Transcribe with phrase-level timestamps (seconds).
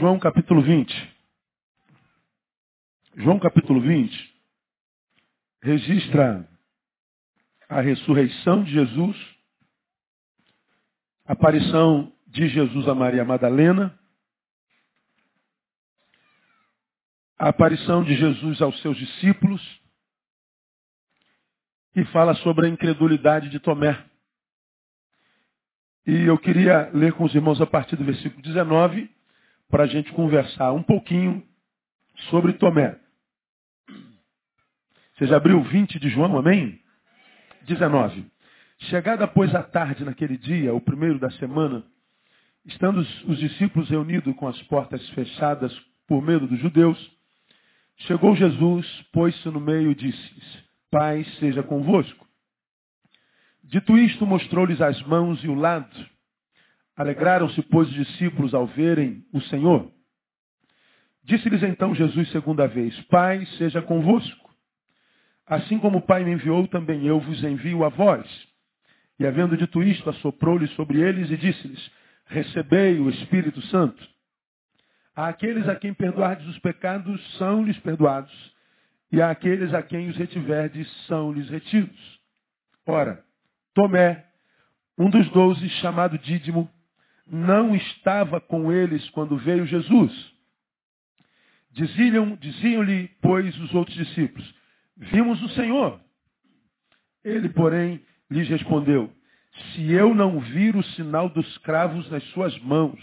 [0.00, 1.14] João capítulo 20.
[3.16, 4.34] João capítulo 20
[5.62, 6.48] registra
[7.68, 9.14] a ressurreição de Jesus,
[11.26, 13.94] a aparição de Jesus a Maria Madalena,
[17.38, 19.60] a aparição de Jesus aos seus discípulos
[21.94, 24.02] e fala sobre a incredulidade de Tomé.
[26.06, 29.19] E eu queria ler com os irmãos a partir do versículo 19
[29.70, 31.42] para a gente conversar um pouquinho
[32.28, 32.98] sobre Tomé.
[35.14, 36.80] Você já abriu 20 de João, amém?
[37.66, 38.26] 19.
[38.80, 41.84] Chegada, pois, a tarde naquele dia, o primeiro da semana,
[42.64, 45.72] estando os discípulos reunidos com as portas fechadas
[46.06, 46.98] por medo dos judeus,
[47.98, 52.26] chegou Jesus, pôs-se no meio e disse-lhes, paz seja convosco.
[53.62, 56.09] Dito isto, mostrou-lhes as mãos e o lado.
[57.00, 59.90] Alegraram-se, pois, os discípulos ao verem o Senhor.
[61.24, 64.54] Disse-lhes então Jesus segunda vez, Pai seja convosco.
[65.46, 68.28] Assim como o Pai me enviou, também eu vos envio a vós.
[69.18, 71.90] E havendo dito isto, assoprou-lhes sobre eles e disse-lhes,
[72.26, 74.06] Recebei o Espírito Santo.
[75.16, 78.54] Àqueles a quem perdoardes os pecados, são-lhes perdoados.
[79.10, 82.20] E àqueles a quem os retiverdes, são-lhes retidos.
[82.86, 83.24] Ora,
[83.72, 84.26] Tomé,
[84.98, 86.70] um dos doze, chamado Dídimo,
[87.30, 90.12] não estava com eles quando veio Jesus.
[91.70, 92.84] Diziam-lhe, diziam
[93.22, 94.54] pois, os outros discípulos,
[94.96, 96.00] vimos o Senhor.
[97.24, 99.12] Ele, porém, lhes respondeu,
[99.72, 103.00] se eu não vir o sinal dos cravos nas suas mãos,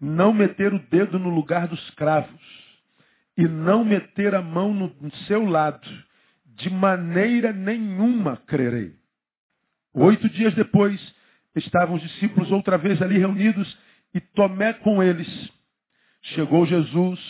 [0.00, 2.40] não meter o dedo no lugar dos cravos,
[3.36, 5.88] e não meter a mão no seu lado,
[6.44, 8.94] de maneira nenhuma crerei.
[9.94, 11.00] Oito dias depois,
[11.54, 13.78] estavam os discípulos outra vez ali reunidos
[14.14, 15.28] e Tomé com eles.
[16.22, 17.20] Chegou Jesus,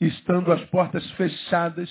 [0.00, 1.90] estando as portas fechadas,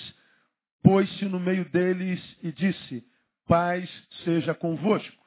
[0.82, 3.04] pôs-se no meio deles e disse,
[3.46, 3.88] paz
[4.24, 5.22] seja convosco.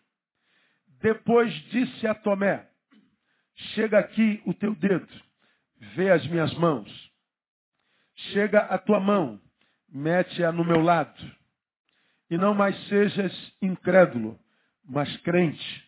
[1.02, 2.68] Depois disse a Tomé,
[3.74, 5.08] chega aqui o teu dedo,
[5.96, 6.90] vê as minhas mãos.
[8.32, 9.42] Chega a tua mão,
[9.90, 11.36] mete-a no meu lado.
[12.30, 14.40] E não mais sejas incrédulo,
[14.84, 15.85] mas crente.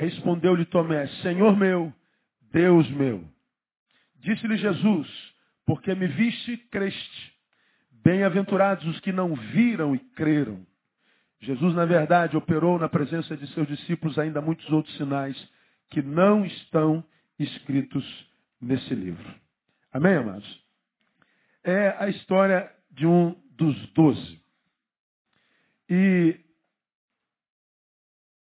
[0.00, 1.92] Respondeu-lhe Tomé, Senhor meu,
[2.50, 3.22] Deus meu.
[4.20, 5.06] Disse-lhe Jesus,
[5.66, 7.34] porque me viste, creste.
[8.02, 10.66] Bem-aventurados os que não viram e creram.
[11.40, 15.36] Jesus, na verdade, operou na presença de seus discípulos ainda muitos outros sinais
[15.90, 17.04] que não estão
[17.38, 18.26] escritos
[18.58, 19.34] nesse livro.
[19.92, 20.64] Amém, amados?
[21.62, 24.40] É a história de um dos doze.
[25.90, 26.40] E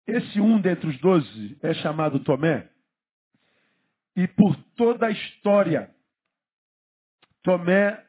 [0.07, 2.69] esse um dentre os doze é chamado Tomé.
[4.15, 5.93] E por toda a história,
[7.43, 8.03] Tomé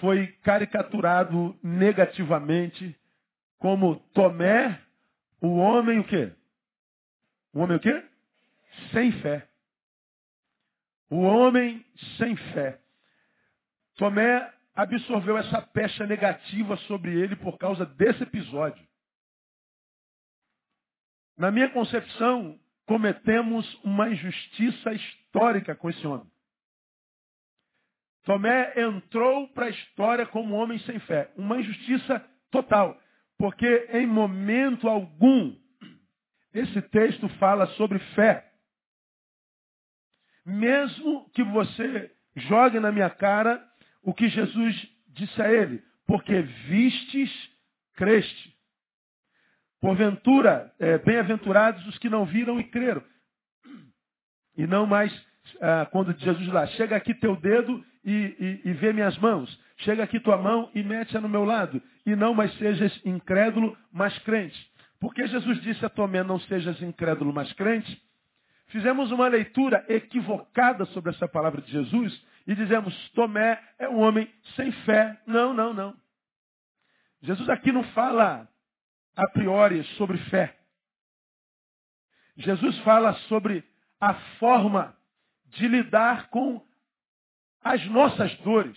[0.00, 2.98] foi caricaturado negativamente
[3.58, 4.80] como Tomé,
[5.40, 6.32] o homem o quê?
[7.52, 8.04] O homem o quê?
[8.92, 9.48] Sem fé.
[11.08, 11.84] O homem
[12.18, 12.80] sem fé.
[13.96, 18.84] Tomé absorveu essa pecha negativa sobre ele por causa desse episódio.
[21.36, 26.26] Na minha concepção, cometemos uma injustiça histórica com esse homem.
[28.24, 31.30] Tomé entrou para a história como homem sem fé.
[31.36, 32.98] Uma injustiça total.
[33.36, 35.54] Porque em momento algum,
[36.52, 38.50] esse texto fala sobre fé.
[40.46, 43.62] Mesmo que você jogue na minha cara
[44.02, 45.82] o que Jesus disse a ele.
[46.06, 47.30] Porque vistes,
[47.94, 48.53] creste.
[49.84, 53.04] Porventura, é, bem-aventurados os que não viram e creram.
[54.56, 55.12] E não mais,
[55.60, 59.60] ah, quando Jesus lá, chega aqui teu dedo e, e, e vê minhas mãos.
[59.80, 61.82] Chega aqui tua mão e mete-a no meu lado.
[62.06, 64.58] E não mais sejas incrédulo, mas crente.
[64.98, 68.02] Porque Jesus disse a Tomé, não sejas incrédulo, mas crente.
[68.68, 74.32] Fizemos uma leitura equivocada sobre essa palavra de Jesus e dizemos, Tomé é um homem
[74.56, 75.20] sem fé.
[75.26, 75.94] Não, não, não.
[77.20, 78.48] Jesus aqui não fala
[79.16, 80.56] a priori sobre fé.
[82.36, 83.64] Jesus fala sobre
[84.00, 84.96] a forma
[85.46, 86.60] de lidar com
[87.62, 88.76] as nossas dores.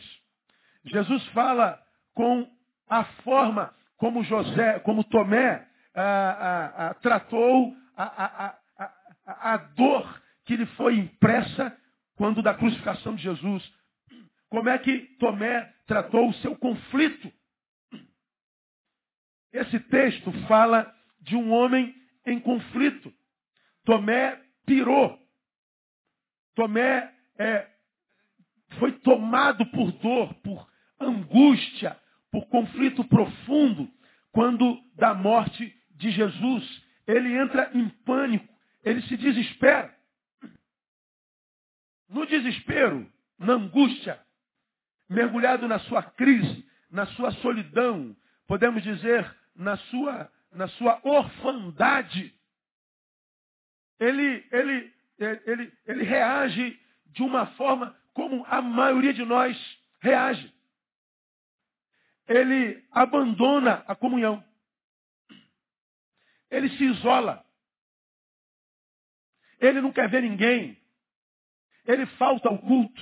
[0.86, 1.82] Jesus fala
[2.14, 2.50] com
[2.88, 6.02] a forma como José, como Tomé ah,
[6.40, 11.76] ah, ah, tratou a, a, a, a dor que lhe foi impressa
[12.16, 13.74] quando da crucificação de Jesus.
[14.50, 17.32] Como é que Tomé tratou o seu conflito
[19.58, 21.96] esse texto fala de um homem
[22.26, 23.14] em conflito.
[23.84, 25.18] Tomé pirou.
[26.56, 27.68] Tomé é,
[28.80, 30.68] foi tomado por dor, por
[31.00, 31.98] angústia,
[32.32, 33.90] por conflito profundo,
[34.32, 36.84] quando da morte de Jesus.
[37.06, 39.96] Ele entra em pânico, ele se desespera.
[42.10, 44.20] No desespero, na angústia,
[45.10, 48.16] mergulhado na sua crise, na sua solidão,
[48.48, 52.34] podemos dizer, na sua, na sua orfandade,
[54.00, 59.58] ele, ele, ele, ele reage de uma forma como a maioria de nós
[60.00, 60.54] reage.
[62.28, 64.44] Ele abandona a comunhão.
[66.52, 67.44] Ele se isola.
[69.60, 70.80] Ele não quer ver ninguém.
[71.86, 73.02] Ele falta ao culto.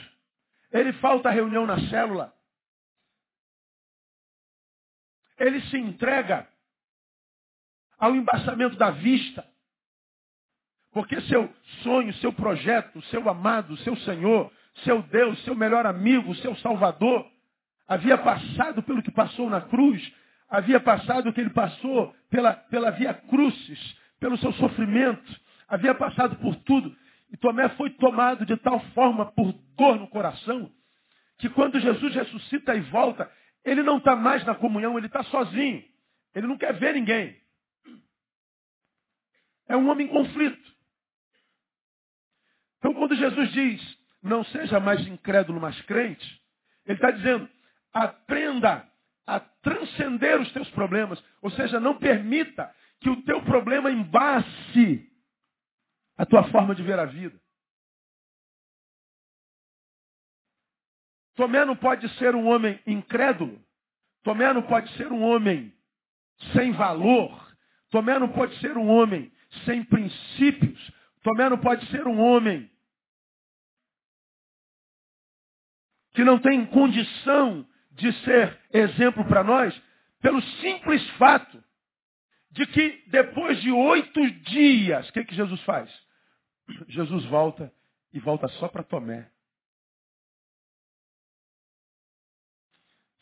[0.72, 2.34] Ele falta a reunião na célula.
[5.38, 6.48] Ele se entrega
[7.98, 9.46] ao embaçamento da vista.
[10.92, 11.54] Porque seu
[11.84, 14.52] sonho, seu projeto, seu amado, seu Senhor,
[14.84, 17.26] seu Deus, seu melhor amigo, seu Salvador,
[17.88, 20.14] havia passado pelo que passou na cruz,
[20.50, 26.38] havia passado o que ele passou pela, pela via crucis, pelo seu sofrimento, havia passado
[26.38, 26.96] por tudo.
[27.32, 30.72] E Tomé foi tomado de tal forma por dor no coração,
[31.38, 33.30] que quando Jesus ressuscita e volta,
[33.66, 35.84] ele não está mais na comunhão, ele está sozinho.
[36.34, 37.36] Ele não quer ver ninguém.
[39.68, 40.76] É um homem em conflito.
[42.78, 46.42] Então, quando Jesus diz, não seja mais incrédulo, mas crente,
[46.86, 47.50] ele está dizendo,
[47.92, 48.88] aprenda
[49.26, 51.24] a transcender os teus problemas.
[51.42, 52.72] Ou seja, não permita
[53.02, 55.10] que o teu problema embace
[56.18, 57.40] a tua forma de ver a vida.
[61.36, 63.62] Tomé não pode ser um homem incrédulo.
[64.24, 65.74] Tomé não pode ser um homem
[66.54, 67.46] sem valor.
[67.90, 69.32] Tomé não pode ser um homem
[69.66, 70.92] sem princípios.
[71.22, 72.70] Tomé não pode ser um homem
[76.14, 79.80] que não tem condição de ser exemplo para nós,
[80.22, 81.62] pelo simples fato
[82.52, 85.92] de que depois de oito dias, o que, que Jesus faz?
[86.88, 87.72] Jesus volta
[88.14, 89.30] e volta só para Tomé.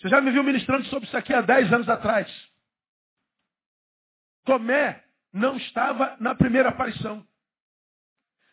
[0.04, 2.30] Você já me viu ministrando sobre isso aqui há dez anos atrás.
[4.44, 5.02] Tomé
[5.32, 7.26] não estava na primeira aparição.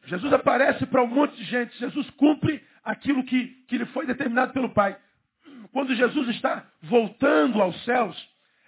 [0.04, 1.76] Jesus aparece para um monte de gente.
[1.76, 4.96] Jesus cumpre aquilo que, que lhe foi determinado pelo Pai.
[5.72, 8.16] Quando Jesus está voltando aos céus,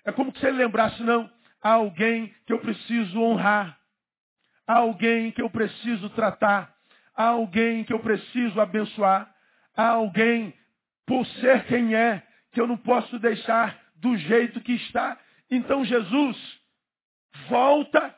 [0.04, 1.30] é como se ele lembrasse, não,
[1.62, 3.78] há alguém que eu preciso honrar,
[4.66, 6.74] há alguém que eu preciso tratar,
[7.14, 9.32] há alguém que eu preciso abençoar,
[9.76, 10.52] há alguém,
[11.06, 15.18] por ser quem é, que eu não posso deixar do jeito que está.
[15.50, 16.36] Então Jesus
[17.48, 18.14] volta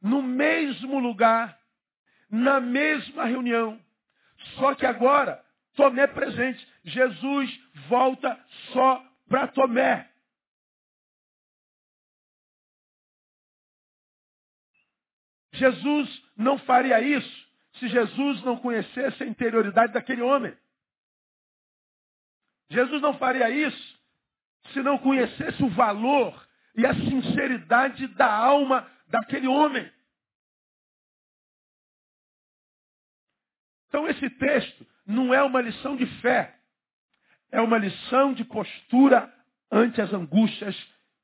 [0.00, 1.58] no mesmo lugar
[2.30, 3.80] na mesma reunião.
[4.56, 5.42] Só que agora,
[5.74, 6.66] Tomé presente.
[6.84, 8.38] Jesus volta
[8.72, 10.10] só para Tomé.
[15.52, 17.44] Jesus não faria isso
[17.78, 20.56] se Jesus não conhecesse a interioridade daquele homem.
[22.74, 23.94] Jesus não faria isso
[24.72, 29.88] se não conhecesse o valor e a sinceridade da alma daquele homem.
[33.88, 36.58] Então esse texto não é uma lição de fé,
[37.52, 39.32] é uma lição de postura
[39.70, 40.76] ante as angústias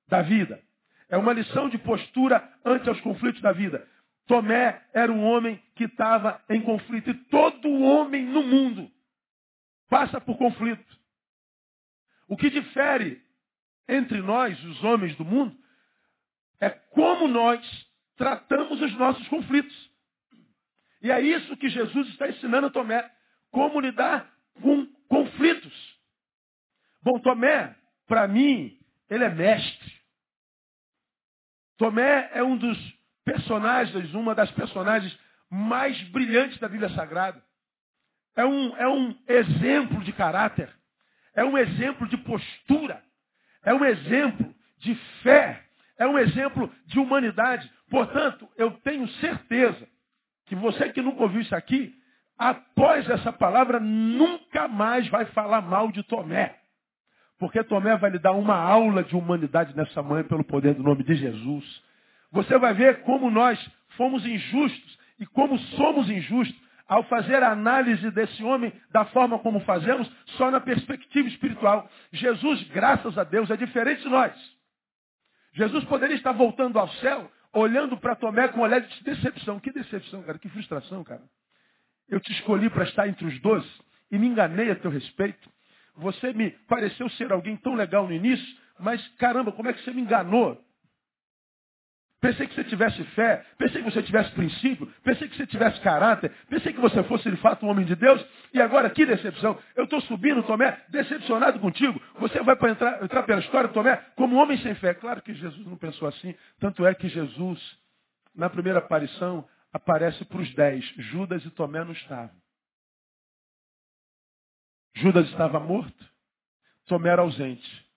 [0.06, 0.62] da vida.
[1.08, 3.84] É uma lição de postura ante os conflitos da vida.
[4.28, 7.10] Tomé era um homem que estava em conflito.
[7.10, 8.88] E todo homem no mundo
[9.88, 10.99] passa por conflito.
[12.30, 13.20] O que difere
[13.88, 15.58] entre nós, os homens do mundo,
[16.60, 17.60] é como nós
[18.16, 19.90] tratamos os nossos conflitos.
[21.02, 23.10] E é isso que Jesus está ensinando a Tomé.
[23.50, 24.32] Como lidar
[24.62, 25.98] com conflitos.
[27.02, 27.74] Bom, Tomé,
[28.06, 29.92] para mim, ele é mestre.
[31.78, 32.78] Tomé é um dos
[33.24, 35.18] personagens, uma das personagens
[35.50, 37.42] mais brilhantes da Bíblia Sagrada.
[38.36, 40.79] É um, é um exemplo de caráter.
[41.34, 43.02] É um exemplo de postura.
[43.64, 45.62] É um exemplo de fé.
[45.98, 47.70] É um exemplo de humanidade.
[47.90, 49.86] Portanto, eu tenho certeza
[50.46, 51.94] que você que nunca ouviu isso aqui,
[52.38, 56.56] após essa palavra, nunca mais vai falar mal de Tomé.
[57.38, 61.04] Porque Tomé vai lhe dar uma aula de humanidade nessa manhã pelo poder do nome
[61.04, 61.82] de Jesus.
[62.32, 63.58] Você vai ver como nós
[63.96, 66.58] fomos injustos e como somos injustos
[66.90, 71.88] ao fazer a análise desse homem da forma como fazemos, só na perspectiva espiritual.
[72.10, 74.34] Jesus, graças a Deus, é diferente de nós.
[75.52, 79.60] Jesus poderia estar voltando ao céu olhando para Tomé com um olhar de decepção.
[79.60, 80.36] Que decepção, cara.
[80.36, 81.22] Que frustração, cara.
[82.08, 83.70] Eu te escolhi para estar entre os doze
[84.10, 85.48] e me enganei a teu respeito.
[85.94, 89.92] Você me pareceu ser alguém tão legal no início, mas caramba, como é que você
[89.92, 90.60] me enganou?
[92.20, 96.30] Pensei que você tivesse fé, pensei que você tivesse princípio, pensei que você tivesse caráter,
[96.50, 98.22] pensei que você fosse de fato um homem de Deus,
[98.52, 99.58] e agora que decepção.
[99.74, 102.00] Eu estou subindo, Tomé, decepcionado contigo.
[102.18, 104.92] Você vai para entrar, entrar pela história, Tomé, como homem sem fé.
[104.92, 107.58] Claro que Jesus não pensou assim, tanto é que Jesus,
[108.36, 110.84] na primeira aparição, aparece para os dez.
[110.98, 112.36] Judas e Tomé não estavam.
[114.94, 116.04] Judas estava morto,
[116.86, 117.88] Tomé era ausente.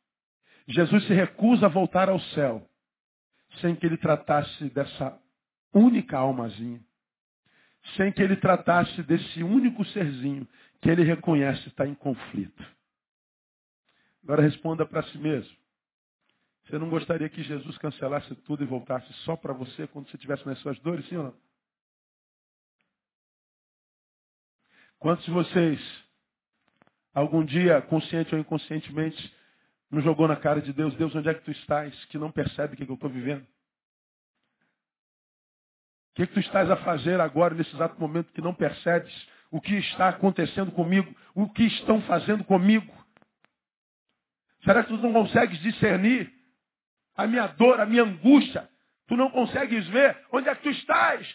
[0.65, 2.69] Jesus se recusa a voltar ao céu
[3.61, 5.19] sem que ele tratasse dessa
[5.73, 6.81] única almazinha,
[7.95, 10.47] sem que ele tratasse desse único serzinho
[10.81, 12.63] que ele reconhece está em conflito.
[14.23, 15.55] Agora responda para si mesmo.
[16.65, 20.45] Você não gostaria que Jesus cancelasse tudo e voltasse só para você quando você estivesse
[20.45, 21.35] nas suas dores, sim ou não?
[24.97, 25.81] Quantos de vocês,
[27.13, 29.35] algum dia, consciente ou inconscientemente,
[29.93, 31.93] não jogou na cara de Deus, Deus, onde é que tu estás?
[32.05, 33.43] Que não percebe o que, eu estou vivendo.
[33.43, 33.47] O
[36.15, 39.13] que, que tu estás a fazer agora, nesse exato momento, que não percebes
[39.51, 42.91] o que está acontecendo comigo, o que estão fazendo comigo?
[44.63, 46.33] Será que tu não consegues discernir
[47.15, 48.67] a minha dor, a minha angústia?
[49.05, 51.31] Tu não consegues ver onde é que tu estás?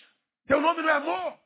[0.49, 1.39] Teu nome não é amor.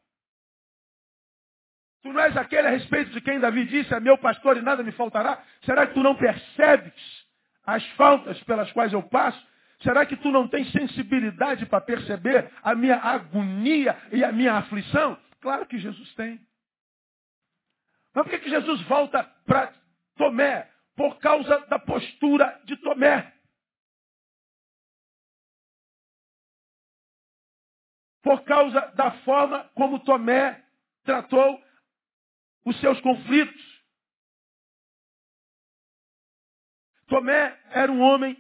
[2.03, 4.83] Tu não és aquele a respeito de quem Davi disse, é meu pastor e nada
[4.83, 5.43] me faltará?
[5.65, 7.27] Será que tu não percebes
[7.65, 9.47] as faltas pelas quais eu passo?
[9.83, 15.17] Será que tu não tens sensibilidade para perceber a minha agonia e a minha aflição?
[15.41, 16.41] Claro que Jesus tem.
[18.15, 19.73] Mas por que, que Jesus volta para
[20.17, 20.69] Tomé?
[20.97, 23.33] Por causa da postura de Tomé.
[28.23, 30.63] Por causa da forma como Tomé
[31.05, 31.61] tratou
[32.65, 33.73] os seus conflitos.
[37.07, 38.37] Tomé era um homem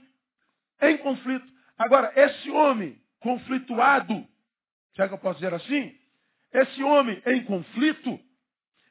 [0.80, 1.46] em conflito.
[1.76, 4.26] Agora, esse homem conflituado,
[4.94, 5.98] será que eu posso dizer assim?
[6.52, 8.20] Esse homem em conflito,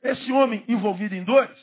[0.02, 1.58] esse homem envolvido em dores,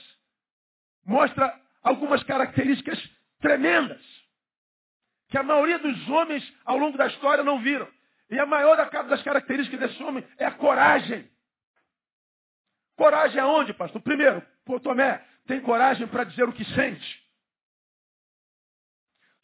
[1.04, 2.98] mostra algumas características
[3.40, 4.02] tremendas
[5.28, 7.88] que a maioria dos homens ao longo da história não viram.
[8.30, 11.28] E a maior das características desse homem é a coragem.
[12.98, 14.02] Coragem aonde, pastor?
[14.02, 14.42] Primeiro,
[14.82, 17.22] Tomé tem coragem para dizer o que sente.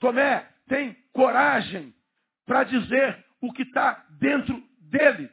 [0.01, 1.95] Tomé tem coragem
[2.45, 5.31] para dizer o que está dentro dele.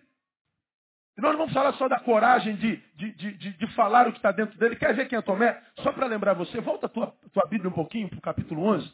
[1.17, 4.19] E nós não vamos falar só da coragem de, de, de, de falar o que
[4.19, 4.75] está dentro dele.
[4.75, 5.59] Quer ver quem é Tomé?
[5.79, 8.93] Só para lembrar você, volta a tua, tua Bíblia um pouquinho para o capítulo 11.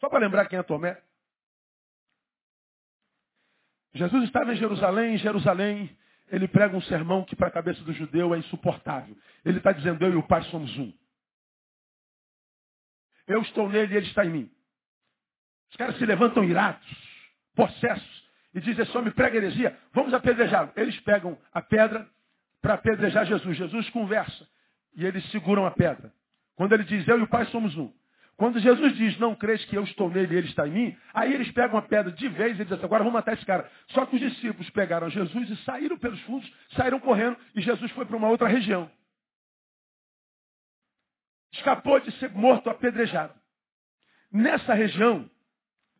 [0.00, 1.00] Só para lembrar quem é Tomé.
[3.94, 5.96] Jesus estava em Jerusalém, em Jerusalém
[6.30, 9.16] ele prega um sermão que para a cabeça do judeu é insuportável.
[9.44, 10.92] Ele está dizendo, eu e o Pai somos um.
[13.26, 14.50] Eu estou nele e ele está em mim.
[15.70, 16.86] Os caras se levantam irados,
[17.54, 20.72] possessos, e dizem, esse homem prega heresia, vamos apedrejá-lo.
[20.76, 22.08] Eles pegam a pedra
[22.60, 23.56] para apedrejar Jesus.
[23.56, 24.48] Jesus conversa
[24.94, 26.12] e eles seguram a pedra.
[26.56, 27.92] Quando ele diz, eu e o Pai somos um.
[28.40, 31.34] Quando Jesus diz, não crês que eu estou nele e ele está em mim, aí
[31.34, 33.70] eles pegam a pedra de vez e dizem assim, agora vamos matar esse cara.
[33.88, 38.06] Só que os discípulos pegaram Jesus e saíram pelos fundos, saíram correndo e Jesus foi
[38.06, 38.90] para uma outra região.
[41.52, 43.38] Escapou de ser morto apedrejado.
[44.32, 45.30] Nessa região,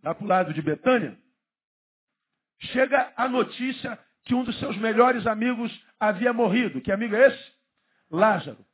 [0.02, 1.18] lá para o lado de Betânia,
[2.58, 5.70] chega a notícia que um dos seus melhores amigos
[6.00, 6.80] havia morrido.
[6.80, 7.52] Que amigo é esse?
[8.10, 8.64] Lázaro.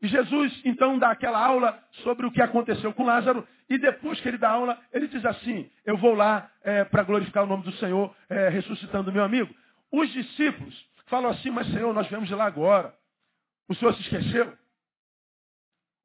[0.00, 4.28] E Jesus então dá aquela aula sobre o que aconteceu com Lázaro, e depois que
[4.28, 7.72] ele dá aula, ele diz assim, eu vou lá é, para glorificar o nome do
[7.72, 9.52] Senhor, é, ressuscitando meu amigo.
[9.90, 12.94] Os discípulos falam assim, mas Senhor, nós viemos de lá agora.
[13.68, 14.56] O Senhor se esqueceu?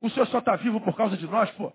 [0.01, 1.71] O Senhor só está vivo por causa de nós, pô.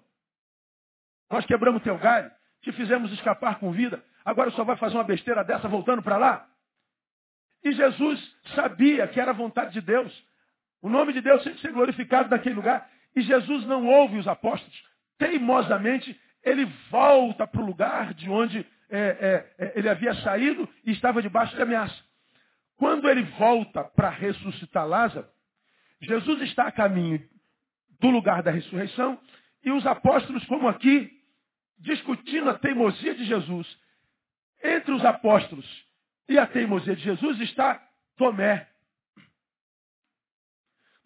[1.31, 2.31] Nós quebramos teu galho,
[2.63, 6.49] te fizemos escapar com vida, agora Senhor vai fazer uma besteira dessa voltando para lá?
[7.65, 10.13] E Jesus sabia que era vontade de Deus.
[10.83, 12.89] O nome de Deus tem que ser glorificado naquele lugar.
[13.15, 14.83] E Jesus não ouve os apóstolos.
[15.19, 20.93] Teimosamente, ele volta para o lugar de onde é, é, é, ele havia saído e
[20.93, 22.03] estava debaixo de ameaça.
[22.77, 25.27] Quando ele volta para ressuscitar Lázaro,
[26.01, 27.21] Jesus está a caminho
[27.99, 29.19] do lugar da ressurreição
[29.65, 31.11] e os apóstolos, como aqui,
[31.79, 33.67] discutindo a teimosia de Jesus.
[34.63, 35.67] Entre os apóstolos
[36.29, 37.83] e a teimosia de Jesus está
[38.17, 38.68] Tomé.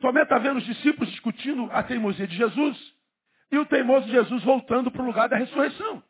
[0.03, 2.77] Tomé está vendo os discípulos discutindo a teimosia de Jesus
[3.53, 6.03] e o teimoso Jesus voltando para o lugar da ressurreição.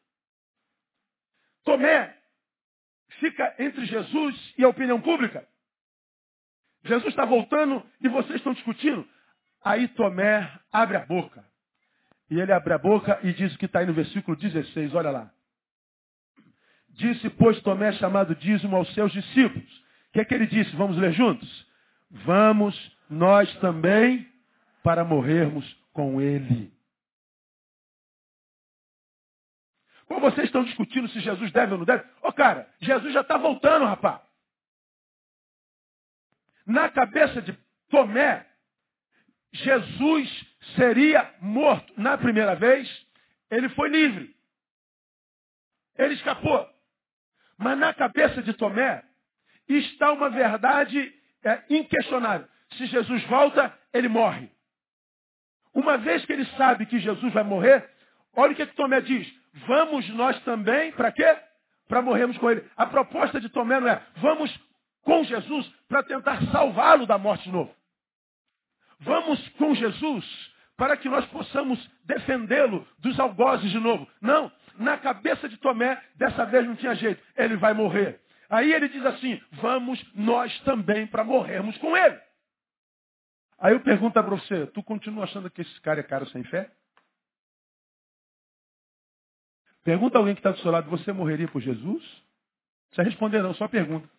[1.62, 2.16] Tomé
[3.20, 5.46] fica entre Jesus e a opinião pública.
[6.84, 9.06] Jesus está voltando e vocês estão discutindo.
[9.62, 11.44] Aí Tomé abre a boca.
[12.30, 15.10] E ele abre a boca e diz o que está aí no versículo 16, olha
[15.10, 15.30] lá.
[16.88, 19.70] Disse, pois, Tomé chamado dízimo aos seus discípulos.
[20.08, 20.74] O que é que ele disse?
[20.76, 21.66] Vamos ler juntos?
[22.10, 22.74] Vamos
[23.12, 24.26] nós também
[24.82, 26.72] para morrermos com ele.
[30.08, 32.04] Ou vocês estão discutindo se Jesus deve ou não deve?
[32.22, 34.20] Ô cara, Jesus já está voltando, rapaz.
[36.66, 37.52] Na cabeça de
[37.88, 38.46] Tomé,
[39.52, 41.92] Jesus seria morto.
[42.00, 42.88] Na primeira vez,
[43.50, 44.34] ele foi livre.
[45.96, 46.68] Ele escapou.
[47.58, 49.04] Mas na cabeça de Tomé
[49.68, 51.12] está uma verdade
[51.44, 52.48] é, inquestionável.
[52.76, 54.50] Se Jesus volta, ele morre.
[55.74, 57.88] Uma vez que ele sabe que Jesus vai morrer,
[58.34, 59.32] olha o que, que Tomé diz.
[59.66, 61.36] Vamos nós também, para quê?
[61.88, 62.64] Para morrermos com ele.
[62.76, 64.54] A proposta de Tomé não é, vamos
[65.02, 67.74] com Jesus para tentar salvá-lo da morte de novo.
[69.00, 74.08] Vamos com Jesus para que nós possamos defendê-lo dos algozes de novo.
[74.20, 78.20] Não, na cabeça de Tomé, dessa vez não tinha jeito, ele vai morrer.
[78.48, 82.18] Aí ele diz assim: vamos nós também para morrermos com ele.
[83.62, 86.68] Aí eu pergunto para você: tu continua achando que esse cara é cara sem fé?
[89.84, 92.02] Pergunta alguém que está do seu lado: você morreria por Jesus?
[92.02, 94.10] Não precisa responder, não, só pergunta.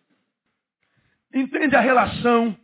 [1.32, 2.58] Entende a relação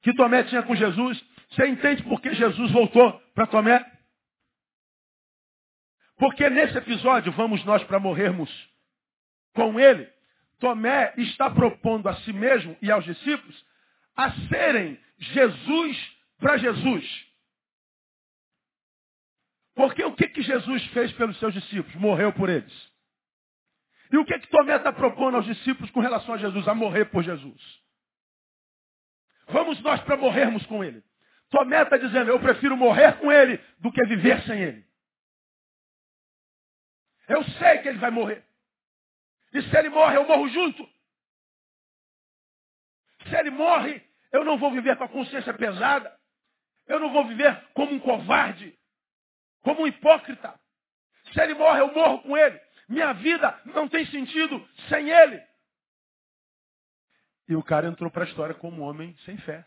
[0.00, 1.22] que Tomé tinha com Jesus?
[1.50, 3.84] Você entende por que Jesus voltou para Tomé?
[6.16, 8.50] Porque nesse episódio, vamos nós para morrermos
[9.54, 10.10] com ele,
[10.58, 13.71] Tomé está propondo a si mesmo e aos discípulos
[14.16, 17.32] a serem Jesus para Jesus.
[19.74, 21.94] Porque o que, que Jesus fez pelos seus discípulos?
[21.96, 22.92] Morreu por eles.
[24.10, 26.68] E o que, que Tomé está propondo aos discípulos com relação a Jesus?
[26.68, 27.82] A morrer por Jesus.
[29.48, 31.02] Vamos nós para morrermos com ele.
[31.48, 34.84] Tomé está dizendo, eu prefiro morrer com ele do que viver sem ele.
[37.28, 38.44] Eu sei que ele vai morrer.
[39.54, 40.88] E se ele morre, eu morro junto.
[43.32, 46.14] Se ele morre, eu não vou viver com a consciência pesada.
[46.86, 48.78] Eu não vou viver como um covarde,
[49.62, 50.60] como um hipócrita.
[51.32, 52.60] Se ele morre, eu morro com ele.
[52.90, 55.42] Minha vida não tem sentido sem ele.
[57.48, 59.66] E o cara entrou para a história como um homem sem fé.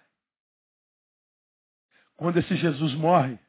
[2.15, 3.39] Quando esse Jesus morre,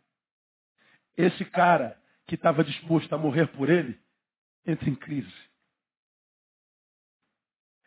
[1.14, 4.00] esse cara que estava disposto a morrer por ele,
[4.64, 5.50] entra em crise.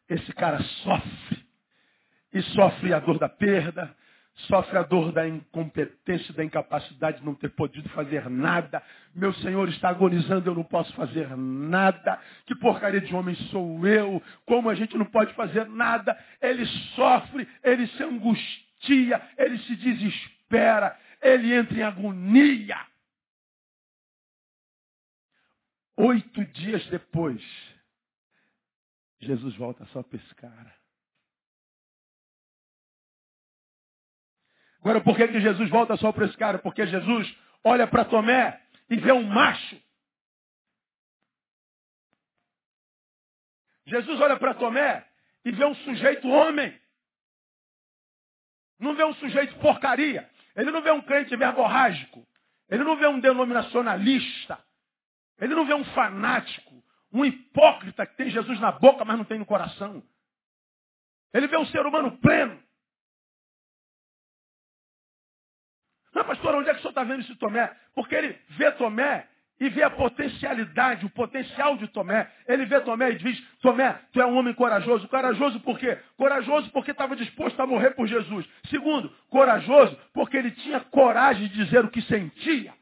[0.08, 1.49] Esse cara sofre.
[2.32, 3.96] E sofre a dor da perda,
[4.48, 8.82] sofre a dor da incompetência, da incapacidade de não ter podido fazer nada.
[9.14, 12.20] Meu Senhor está agonizando, eu não posso fazer nada.
[12.46, 14.22] Que porcaria de homem sou eu?
[14.46, 16.18] Como a gente não pode fazer nada?
[16.42, 16.66] Ele
[16.96, 22.78] sofre, ele se angustia, ele se desespera, ele entra em agonia.
[25.98, 27.44] Oito dias depois,
[29.20, 30.79] Jesus volta só para esse cara.
[34.82, 36.60] Agora, por que, que Jesus volta só para esse cara?
[36.60, 39.82] Porque Jesus olha para Tomé e vê um macho.
[43.86, 45.06] Jesus olha para Tomé
[45.44, 46.80] e vê um sujeito homem.
[48.80, 50.30] Não vê um sujeito porcaria.
[50.56, 52.26] Ele não vê um crente verborrágico.
[52.70, 54.64] Ele não vê um denominacionalista.
[55.40, 59.40] Ele não vê um fanático, um hipócrita que tem Jesus na boca, mas não tem
[59.40, 60.04] no coração.
[61.34, 62.62] Ele vê um ser humano pleno.
[66.20, 67.74] Não, pastor, onde é que o senhor está vendo esse Tomé?
[67.96, 69.26] Porque ele vê Tomé
[69.58, 72.30] e vê a potencialidade, o potencial de Tomé.
[72.46, 75.08] Ele vê Tomé e diz, Tomé, tu é um homem corajoso.
[75.08, 75.98] Corajoso por quê?
[76.18, 78.46] Corajoso porque estava disposto a morrer por Jesus.
[78.70, 82.74] Segundo, corajoso porque ele tinha coragem de dizer o que sentia.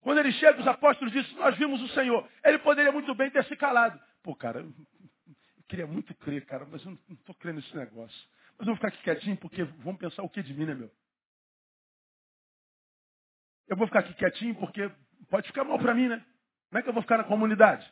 [0.00, 2.28] Quando ele chega, os apóstolos dizem, nós vimos o Senhor.
[2.42, 4.00] Ele poderia muito bem ter se calado.
[4.20, 4.74] Pô, cara, eu
[5.68, 8.28] queria muito crer, cara, mas eu não estou crendo nesse negócio.
[8.58, 10.90] Mas eu vou ficar aqui quietinho porque vão pensar o que de mim, né, meu?
[13.68, 14.90] Eu vou ficar aqui quietinho porque
[15.28, 16.24] pode ficar mal para mim, né?
[16.68, 17.90] Como é que eu vou ficar na comunidade?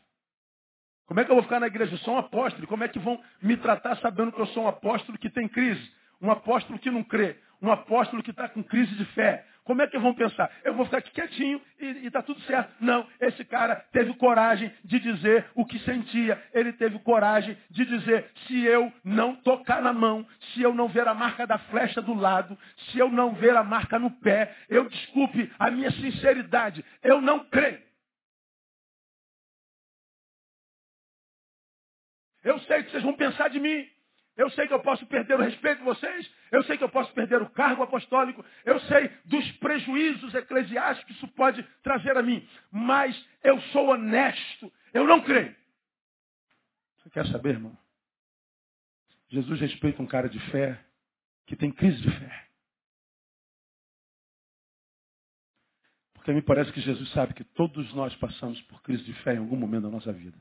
[1.07, 1.95] Como é que eu vou ficar na igreja?
[1.95, 2.67] Eu sou um apóstolo.
[2.67, 5.93] Como é que vão me tratar sabendo que eu sou um apóstolo que tem crise?
[6.21, 7.39] Um apóstolo que não crê?
[7.61, 9.47] Um apóstolo que está com crise de fé?
[9.65, 10.51] Como é que vão pensar?
[10.63, 12.71] Eu vou ficar aqui quietinho e está tudo certo.
[12.81, 16.41] Não, esse cara teve coragem de dizer o que sentia.
[16.53, 21.09] Ele teve coragem de dizer, se eu não tocar na mão, se eu não ver
[21.09, 24.87] a marca da flecha do lado, se eu não ver a marca no pé, eu
[24.87, 27.83] desculpe a minha sinceridade, eu não creio.
[32.43, 33.89] Eu sei que vocês vão pensar de mim.
[34.37, 36.31] Eu sei que eu posso perder o respeito de vocês.
[36.51, 38.45] Eu sei que eu posso perder o cargo apostólico.
[38.65, 42.47] Eu sei dos prejuízos eclesiásticos que isso pode trazer a mim.
[42.71, 44.73] Mas eu sou honesto.
[44.93, 45.55] Eu não creio.
[46.99, 47.77] Você quer saber, irmão?
[49.29, 50.85] Jesus respeita um cara de fé
[51.47, 52.49] que tem crise de fé.
[56.15, 59.39] Porque me parece que Jesus sabe que todos nós passamos por crise de fé em
[59.39, 60.41] algum momento da nossa vida.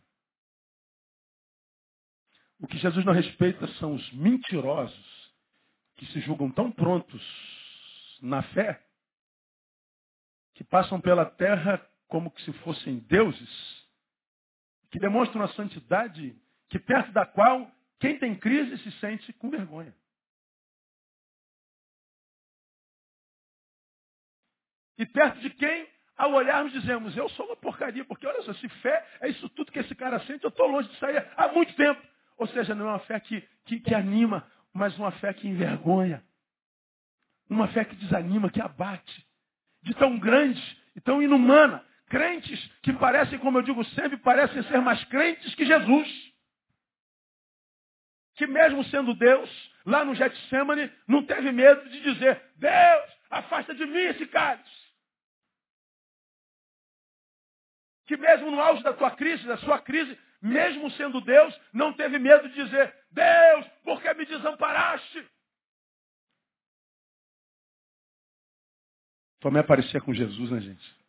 [2.59, 5.33] O que Jesus não respeita são os mentirosos
[5.95, 7.21] que se julgam tão prontos
[8.21, 8.81] na fé
[10.55, 13.87] que passam pela terra como que se fossem deuses,
[14.91, 16.35] que demonstram a santidade
[16.69, 19.95] que perto da qual quem tem crise se sente com vergonha.
[24.97, 28.69] E perto de quem, ao olharmos, dizemos, eu sou uma porcaria, porque olha só, se
[28.69, 31.75] fé é isso tudo que esse cara sente, eu estou longe de sair há muito
[31.75, 32.01] tempo.
[32.37, 36.23] Ou seja, não é uma fé que, que, que anima, mas uma fé que envergonha.
[37.49, 39.27] Uma fé que desanima, que abate.
[39.81, 40.61] De tão grande
[40.95, 41.85] e tão inumana.
[42.07, 46.33] Crentes que parecem, como eu digo sempre, parecem ser mais crentes que Jesus.
[48.35, 49.49] Que mesmo sendo Deus,
[49.85, 54.83] lá no Getsemane, não teve medo de dizer, Deus, afasta de mim esse cálice.
[58.05, 62.19] que mesmo no auge da tua crise, da sua crise, mesmo sendo Deus, não teve
[62.19, 65.25] medo de dizer, Deus, por que me desamparaste?
[69.39, 71.03] Tomé aparecia com Jesus, né, gente?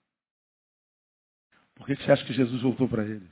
[1.74, 3.28] Por que você acha que Jesus voltou para ele?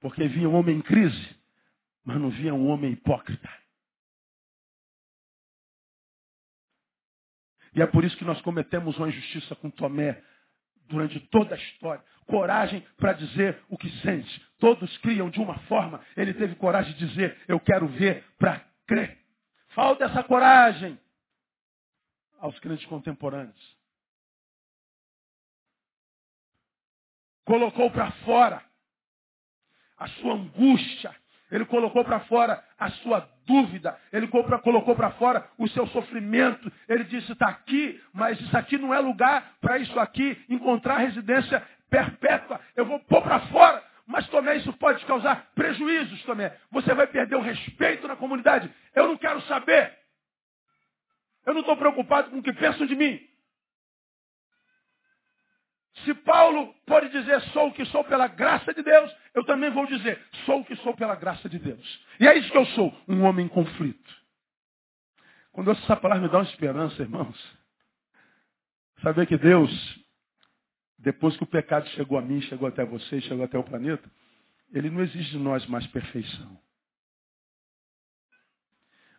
[0.00, 1.36] Porque via um homem em crise,
[2.04, 3.48] mas não via um homem hipócrita.
[7.74, 10.22] E é por isso que nós cometemos uma injustiça com Tomé,
[10.88, 12.04] durante toda a história.
[12.26, 14.44] Coragem para dizer o que sente.
[14.58, 16.04] Todos criam de uma forma.
[16.16, 19.18] Ele teve coragem de dizer, eu quero ver para crer.
[19.68, 20.98] Falta essa coragem
[22.38, 23.76] aos crentes contemporâneos.
[27.44, 28.64] Colocou para fora
[29.96, 31.14] a sua angústia,
[31.50, 36.70] ele colocou para fora a sua dúvida, ele colocou para fora o seu sofrimento.
[36.88, 41.62] Ele disse: está aqui, mas isso aqui não é lugar para isso aqui encontrar residência
[41.88, 42.60] perpétua.
[42.74, 43.82] Eu vou pôr para fora.
[44.06, 46.56] Mas Tomé, isso pode causar prejuízos, Tomé.
[46.70, 48.70] Você vai perder o respeito na comunidade.
[48.94, 49.92] Eu não quero saber.
[51.44, 53.20] Eu não estou preocupado com o que pensam de mim.
[56.04, 59.86] Se Paulo pode dizer sou o que sou pela graça de Deus, eu também vou
[59.86, 62.06] dizer sou o que sou pela graça de Deus.
[62.20, 64.26] E é isso que eu sou, um homem em conflito.
[65.52, 67.56] Quando essa palavra me dá uma esperança, irmãos,
[69.02, 69.70] saber que Deus,
[70.98, 74.10] depois que o pecado chegou a mim, chegou até você, chegou até o planeta,
[74.72, 76.60] ele não exige de nós mais perfeição.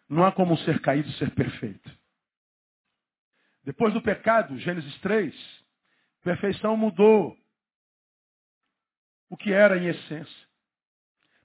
[0.07, 1.91] Não há como um ser caído ser perfeito.
[3.63, 5.56] Depois do pecado, Gênesis 3,
[6.27, 7.37] Perfeição mudou
[9.29, 10.47] o que era em essência.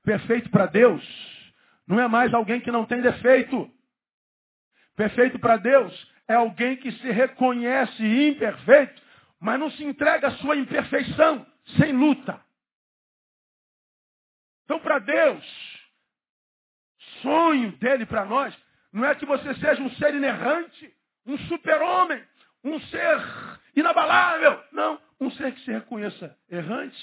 [0.02, 1.04] Perfeito para Deus
[1.86, 3.70] não é mais alguém que não tem defeito.
[4.96, 9.00] Perfeito para Deus é alguém que se reconhece imperfeito,
[9.38, 11.46] mas não se entrega à sua imperfeição
[11.78, 12.44] sem luta.
[14.64, 15.80] Então, para Deus,
[17.20, 18.52] sonho dele para nós
[18.92, 20.92] não é que você seja um ser inerrante,
[21.24, 22.20] um super-homem,
[22.64, 24.62] um ser inabalável.
[24.72, 26.98] Não, um ser que se reconheça errante,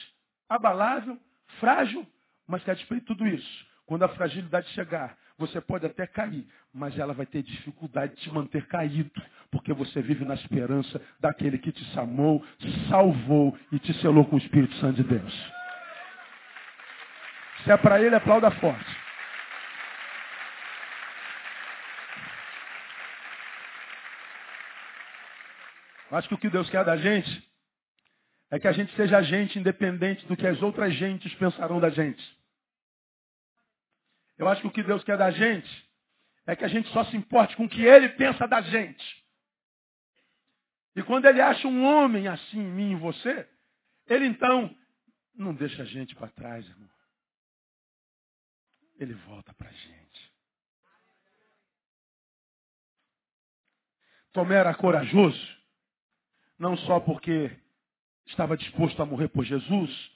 [0.48, 1.18] abalável,
[1.60, 2.06] frágil,
[2.48, 6.46] mas que a despeito de tudo isso, quando a fragilidade chegar, você pode até cair,
[6.74, 9.10] mas ela vai ter dificuldade de te manter caído,
[9.50, 12.44] porque você vive na esperança daquele que te chamou,
[12.90, 15.52] salvou e te selou com o Espírito Santo de Deus.
[17.64, 19.09] Se é para ele, aplauda forte.
[26.12, 27.50] Acho que o que Deus quer da gente
[28.50, 32.38] é que a gente seja gente independente do que as outras gentes pensarão da gente.
[34.38, 35.90] Eu acho que o que Deus quer da gente
[36.48, 39.24] é que a gente só se importe com o que Ele pensa da gente.
[40.96, 43.48] E quando Ele acha um homem assim em mim e você,
[44.08, 44.76] Ele então
[45.36, 46.90] não deixa a gente para trás, irmão.
[48.98, 50.34] Ele volta para a gente.
[54.34, 55.59] Tomé era corajoso
[56.60, 57.50] não só porque
[58.28, 60.12] estava disposto a morrer por Jesus,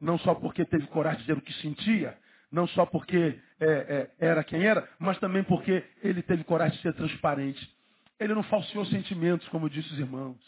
[0.00, 2.16] não só porque teve coragem de dizer o que sentia,
[2.52, 6.82] não só porque é, é, era quem era, mas também porque ele teve coragem de
[6.82, 7.74] ser transparente.
[8.20, 10.38] Ele não falseou sentimentos, como disse os irmãos.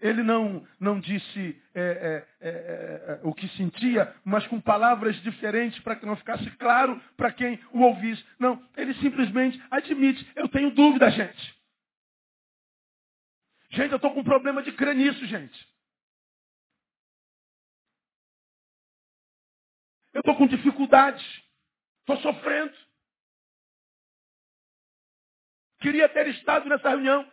[0.00, 5.78] ele não, não disse é, é, é, é o que sentia, mas com palavras diferentes
[5.80, 8.24] para que não ficasse claro para quem o ouvisse.
[8.38, 11.57] Não, ele simplesmente admite, eu tenho dúvida, gente.
[13.70, 15.68] Gente, eu estou com um problema de crer nisso, gente.
[20.12, 21.24] Eu estou com dificuldades.
[22.00, 22.74] Estou sofrendo.
[25.80, 27.30] Queria ter estado nessa reunião,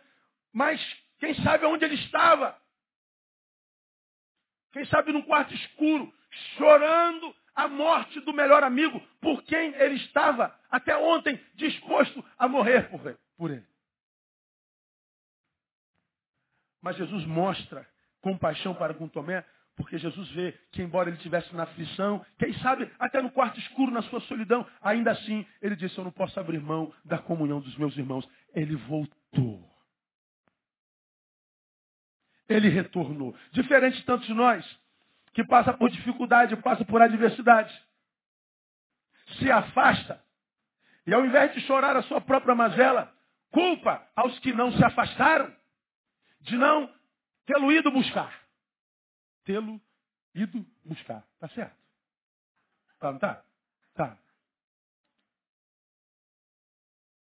[0.52, 0.80] mas
[1.18, 2.56] quem sabe onde ele estava?
[4.72, 6.12] Quem sabe num quarto escuro,
[6.56, 12.88] chorando a morte do melhor amigo, por quem ele estava até ontem disposto a morrer
[12.90, 13.18] por ele.
[16.86, 17.84] Mas Jesus mostra
[18.20, 19.44] compaixão para com Tomé,
[19.74, 23.90] porque Jesus vê que, embora ele estivesse na aflição, quem sabe até no quarto escuro,
[23.90, 27.76] na sua solidão, ainda assim, ele disse: Eu não posso abrir mão da comunhão dos
[27.76, 28.24] meus irmãos.
[28.54, 29.68] Ele voltou.
[32.48, 33.34] Ele retornou.
[33.50, 34.64] Diferente de tantos de nós,
[35.32, 37.76] que passa por dificuldade, passa por adversidade.
[39.40, 40.22] Se afasta.
[41.04, 43.12] E ao invés de chorar a sua própria mazela,
[43.50, 45.52] culpa aos que não se afastaram
[46.46, 46.92] de não
[47.46, 48.46] tê-lo ido buscar
[49.44, 49.80] tê-lo
[50.36, 51.26] ido buscar.
[51.40, 51.76] Tá certo?
[52.98, 53.44] Tá, não tá?
[53.94, 54.18] Tá.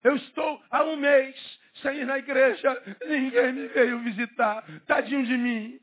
[0.03, 2.71] Eu estou há um mês sem ir na igreja,
[3.07, 4.65] ninguém me veio visitar.
[4.87, 5.81] Tadinho de mim.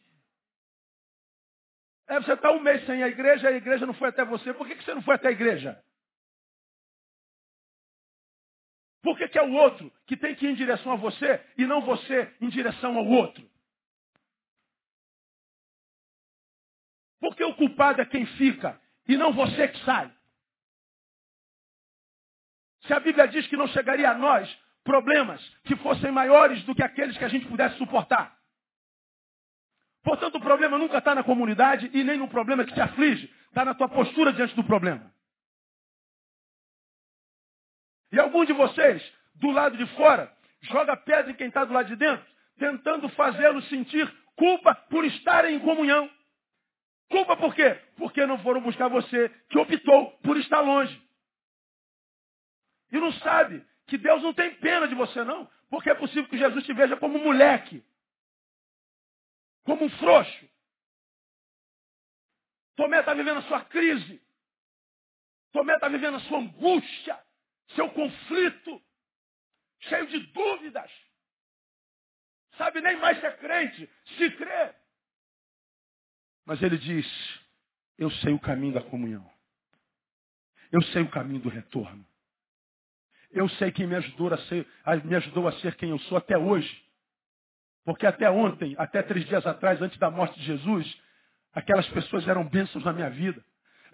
[2.07, 4.53] É, você está um mês sem a igreja, a igreja não foi até você.
[4.53, 5.83] Por que, que você não foi até a igreja?
[9.01, 11.65] Por que, que é o outro que tem que ir em direção a você e
[11.65, 13.49] não você em direção ao outro?
[17.19, 20.11] Porque o culpado é quem fica e não você que sai.
[22.81, 24.49] Se a Bíblia diz que não chegaria a nós
[24.83, 28.35] problemas que fossem maiores do que aqueles que a gente pudesse suportar.
[30.03, 33.31] Portanto, o problema nunca está na comunidade e nem no problema que te aflige.
[33.47, 35.13] Está na tua postura diante do problema.
[38.11, 39.01] E algum de vocês,
[39.35, 42.25] do lado de fora, joga pedra em quem está do lado de dentro,
[42.57, 46.09] tentando fazê-lo sentir culpa por estarem em comunhão.
[47.09, 47.79] Culpa por quê?
[47.97, 51.01] Porque não foram buscar você, que optou por estar longe.
[52.91, 55.49] E não sabe que Deus não tem pena de você, não.
[55.69, 57.83] Porque é possível que Jesus te veja como um moleque.
[59.63, 60.49] Como um frouxo.
[62.75, 64.21] Tomé está vivendo a sua crise.
[65.51, 67.19] Tomé está vivendo a sua angústia,
[67.75, 68.81] seu conflito,
[69.79, 70.91] cheio de dúvidas.
[72.57, 74.73] Sabe nem mais se é crente, se crê.
[76.45, 77.07] Mas ele diz:
[77.97, 79.29] Eu sei o caminho da comunhão.
[80.71, 82.05] Eu sei o caminho do retorno.
[83.31, 84.67] Eu sei quem me ajudou a ser,
[85.05, 86.85] me ajudou a ser quem eu sou até hoje.
[87.83, 91.01] Porque até ontem, até três dias atrás, antes da morte de Jesus,
[91.53, 93.43] aquelas pessoas eram bênçãos na minha vida.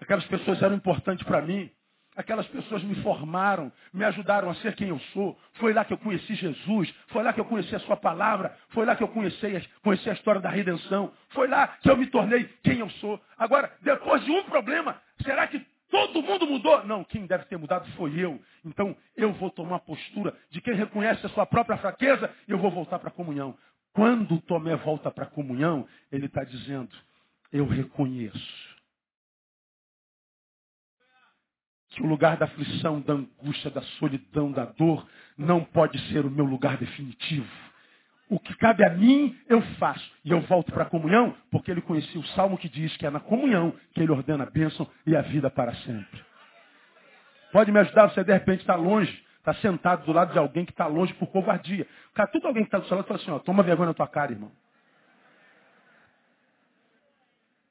[0.00, 1.70] Aquelas pessoas eram importantes para mim.
[2.18, 5.38] Aquelas pessoas me formaram, me ajudaram a ser quem eu sou.
[5.52, 8.84] Foi lá que eu conheci Jesus, foi lá que eu conheci a sua palavra, foi
[8.84, 12.42] lá que eu conheci, conheci a história da redenção, foi lá que eu me tornei
[12.64, 13.20] quem eu sou.
[13.38, 16.84] Agora, depois de um problema, será que todo mundo mudou?
[16.84, 18.42] Não, quem deve ter mudado foi eu.
[18.64, 22.58] Então, eu vou tomar a postura de quem reconhece a sua própria fraqueza e eu
[22.58, 23.56] vou voltar para a comunhão.
[23.92, 26.90] Quando Tomé volta para a comunhão, ele está dizendo,
[27.52, 28.77] eu reconheço
[31.98, 35.04] que o lugar da aflição, da angústia, da solidão, da dor,
[35.36, 37.50] não pode ser o meu lugar definitivo.
[38.28, 40.08] O que cabe a mim, eu faço.
[40.24, 43.10] E eu volto para a comunhão, porque ele conhecia o salmo que diz que é
[43.10, 46.24] na comunhão que ele ordena a bênção e a vida para sempre.
[47.52, 48.10] Pode me ajudar?
[48.10, 51.26] Você de repente está longe, está sentado do lado de alguém que está longe por
[51.28, 51.84] covardia.
[52.14, 54.06] Cara, tudo alguém que está do seu lado fala assim, ó, toma vergonha na tua
[54.06, 54.52] cara, irmão.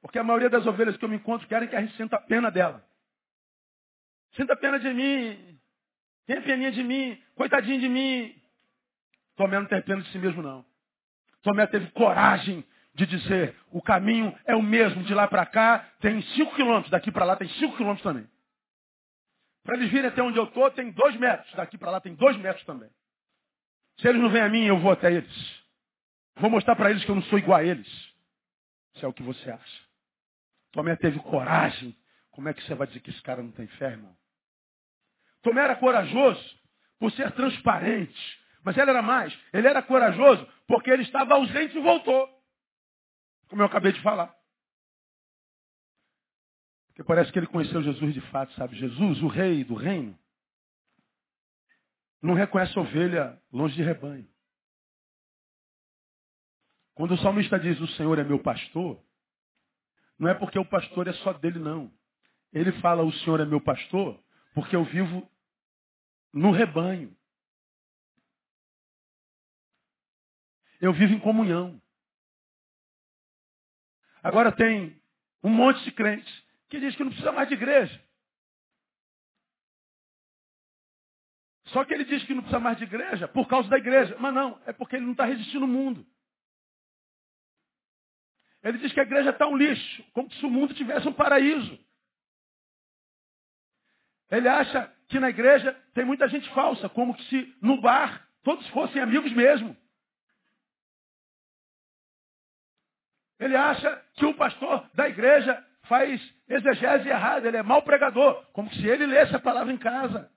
[0.01, 2.21] Porque a maioria das ovelhas que eu me encontro querem que a gente sinta a
[2.21, 2.86] pena dela.
[4.37, 5.59] Sinta pena de mim.
[6.25, 7.21] Tenha peninha de mim.
[7.35, 8.33] Coitadinho de mim.
[9.35, 10.65] Tomé não tem pena de si mesmo, não.
[11.41, 16.19] Tomé teve coragem de dizer, o caminho é o mesmo de lá para cá, tem
[16.19, 18.27] 5 quilômetros, daqui para lá tem 5 quilômetros também.
[19.63, 22.37] Para eles virem até onde eu estou, tem 2 metros, daqui para lá tem 2
[22.37, 22.89] metros também.
[23.99, 25.63] Se eles não vêm a mim, eu vou até eles.
[26.37, 27.87] Vou mostrar para eles que eu não sou igual a eles.
[28.95, 29.83] Se é o que você acha.
[30.71, 31.95] Tomé teve coragem.
[32.31, 34.15] Como é que você vai dizer que esse cara não tem fé, irmão?
[35.47, 36.59] Tomé era corajoso
[36.99, 38.39] por ser transparente.
[38.63, 39.33] Mas ele era mais.
[39.53, 42.27] Ele era corajoso porque ele estava ausente e voltou.
[43.47, 44.35] Como eu acabei de falar.
[46.87, 48.75] Porque parece que ele conheceu Jesus de fato, sabe?
[48.75, 50.19] Jesus, o rei do reino,
[52.21, 54.27] não reconhece ovelha longe de rebanho.
[56.93, 59.01] Quando o salmista diz o Senhor é meu pastor,
[60.19, 61.89] não é porque o pastor é só dele, não.
[62.51, 64.21] Ele fala o Senhor é meu pastor
[64.53, 65.29] porque eu vivo
[66.33, 67.15] no rebanho.
[70.79, 71.81] Eu vivo em comunhão.
[74.21, 75.01] Agora tem
[75.43, 78.07] um monte de crentes que diz que não precisa mais de igreja.
[81.67, 84.15] Só que ele diz que não precisa mais de igreja por causa da igreja.
[84.19, 86.05] Mas não, é porque ele não está resistindo ao mundo.
[88.63, 91.79] Ele diz que a igreja está um lixo, como se o mundo tivesse um paraíso.
[94.29, 99.01] Ele acha que na igreja tem muita gente falsa, como se no bar todos fossem
[99.01, 99.75] amigos mesmo.
[103.39, 108.73] Ele acha que o pastor da igreja faz exegese errada, ele é mau pregador, como
[108.73, 110.31] se ele lesse a palavra em casa.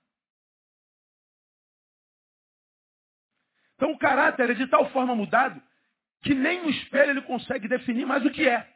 [3.75, 5.61] Então o caráter é de tal forma mudado
[6.21, 8.69] que nem no espelho ele consegue definir mais o que é.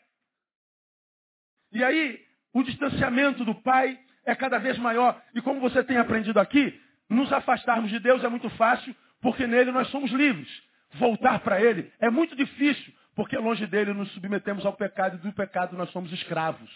[1.72, 5.22] E aí, o distanciamento do pai é cada vez maior.
[5.34, 9.72] E como você tem aprendido aqui, nos afastarmos de Deus é muito fácil, porque nele
[9.72, 10.50] nós somos livres.
[10.94, 15.34] Voltar para ele é muito difícil, porque longe dele nos submetemos ao pecado e do
[15.34, 16.70] pecado nós somos escravos.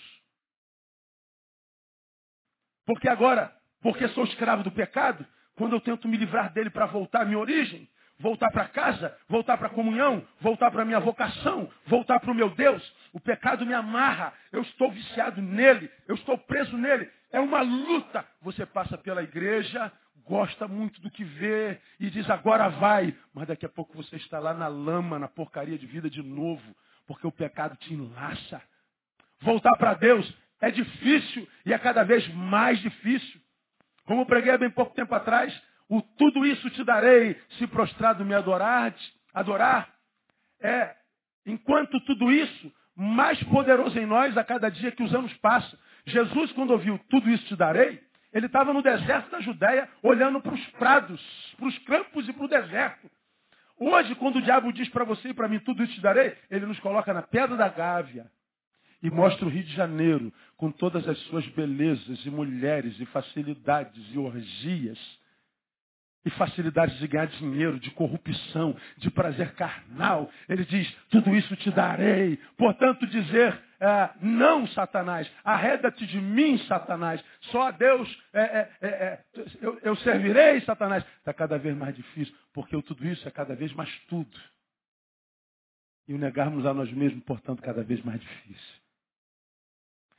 [2.86, 7.22] Porque agora, porque sou escravo do pecado, quando eu tento me livrar dele para voltar
[7.22, 7.88] à minha origem,
[8.20, 12.36] voltar para casa, voltar para a comunhão, voltar para a minha vocação, voltar para o
[12.36, 12.82] meu Deus.
[13.14, 17.10] O pecado me amarra, eu estou viciado nele, eu estou preso nele.
[17.32, 18.26] É uma luta.
[18.42, 19.92] Você passa pela igreja,
[20.26, 24.40] gosta muito do que vê e diz agora vai, mas daqui a pouco você está
[24.40, 26.76] lá na lama, na porcaria de vida de novo,
[27.08, 28.62] porque o pecado te enlaça.
[29.42, 33.42] Voltar para Deus é difícil e é cada vez mais difícil.
[34.06, 35.54] Como eu preguei há bem pouco tempo atrás,
[35.88, 38.94] o tudo isso te darei se prostrado me adorar,
[39.34, 39.94] adorar.
[40.62, 40.96] É,
[41.46, 45.80] enquanto tudo isso, mais poderoso em nós a cada dia que os anos passam.
[46.10, 48.02] Jesus, quando ouviu tudo isso te darei,
[48.34, 52.46] ele estava no deserto da Judéia, olhando para os prados, para os campos e para
[52.46, 53.10] o deserto.
[53.78, 56.66] Hoje, quando o diabo diz para você e para mim tudo isso te darei, ele
[56.66, 58.30] nos coloca na pedra da Gávea
[59.02, 64.04] e mostra o Rio de Janeiro com todas as suas belezas e mulheres e facilidades
[64.14, 65.00] e orgias
[66.26, 70.30] e facilidades de ganhar dinheiro, de corrupção, de prazer carnal.
[70.50, 72.38] Ele diz, tudo isso te darei.
[72.58, 77.24] Portanto, dizer, é, não, Satanás, arreda-te de mim, Satanás.
[77.44, 79.26] Só a Deus é, é, é, é
[79.62, 81.06] eu, eu, servirei, Satanás.
[81.18, 84.38] Está cada vez mais difícil, porque tudo isso é cada vez mais tudo.
[86.08, 88.80] E o negarmos a nós mesmos, portanto, cada vez mais difícil.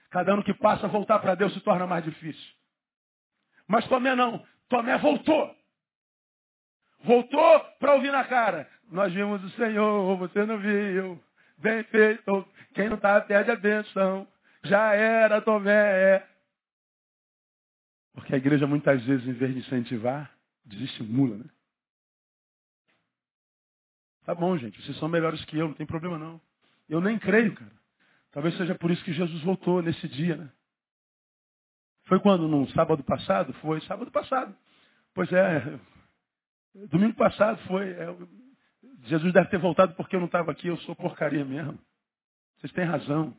[0.08, 2.54] Cada ano que passa, voltar para Deus se torna mais difícil.
[3.68, 4.44] Mas Tomé não.
[4.68, 5.54] Tomé voltou.
[7.04, 8.68] Voltou para ouvir na cara.
[8.90, 11.22] Nós vimos o Senhor, você não viu.
[11.60, 12.48] Bem feito.
[12.74, 14.26] Quem não está perde a bênção.
[14.64, 16.26] Já era Tomé.
[18.12, 20.30] Porque a igreja muitas vezes, em vez de incentivar,
[20.64, 21.44] desestimula, né?
[24.24, 26.40] Tá bom, gente, vocês são melhores que eu, não tem problema não.
[26.88, 27.72] Eu nem creio, cara.
[28.32, 30.50] Talvez seja por isso que Jesus voltou nesse dia, né?
[32.04, 32.46] Foi quando?
[32.46, 33.52] No sábado passado?
[33.54, 34.54] Foi sábado passado.
[35.14, 35.80] Pois é,
[36.74, 37.90] Domingo passado foi.
[37.90, 38.16] É,
[39.04, 41.78] Jesus deve ter voltado porque eu não estava aqui, eu sou porcaria mesmo.
[42.58, 43.36] Vocês têm razão.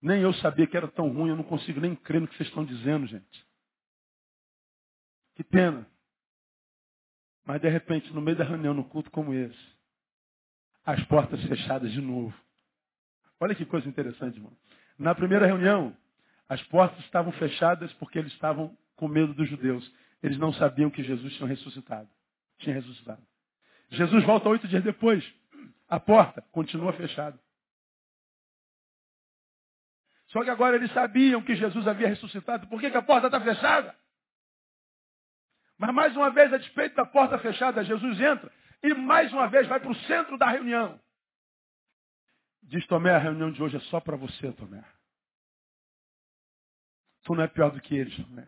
[0.00, 2.48] Nem eu sabia que era tão ruim, eu não consigo nem crer no que vocês
[2.48, 3.46] estão dizendo, gente.
[5.34, 5.86] Que pena.
[7.44, 9.76] Mas de repente, no meio da reunião, no culto como esse,
[10.84, 12.34] as portas fechadas de novo.
[13.40, 14.52] Olha que coisa interessante, irmão.
[14.98, 15.96] Na primeira reunião,
[16.48, 19.90] as portas estavam fechadas porque eles estavam com medo dos judeus.
[20.22, 22.08] Eles não sabiam que Jesus tinha ressuscitado.
[22.58, 23.22] Tinha ressuscitado.
[23.90, 25.24] Jesus volta oito dias depois.
[25.88, 27.38] A porta continua fechada.
[30.28, 32.68] Só que agora eles sabiam que Jesus havia ressuscitado.
[32.68, 33.96] Por que, que a porta está fechada?
[35.78, 39.66] Mas mais uma vez, a despeito da porta fechada, Jesus entra e mais uma vez
[39.66, 41.00] vai para o centro da reunião.
[42.62, 44.84] Diz Tomé, a reunião de hoje é só para você, Tomé.
[47.22, 48.46] Tu não é pior do que eles, Tomé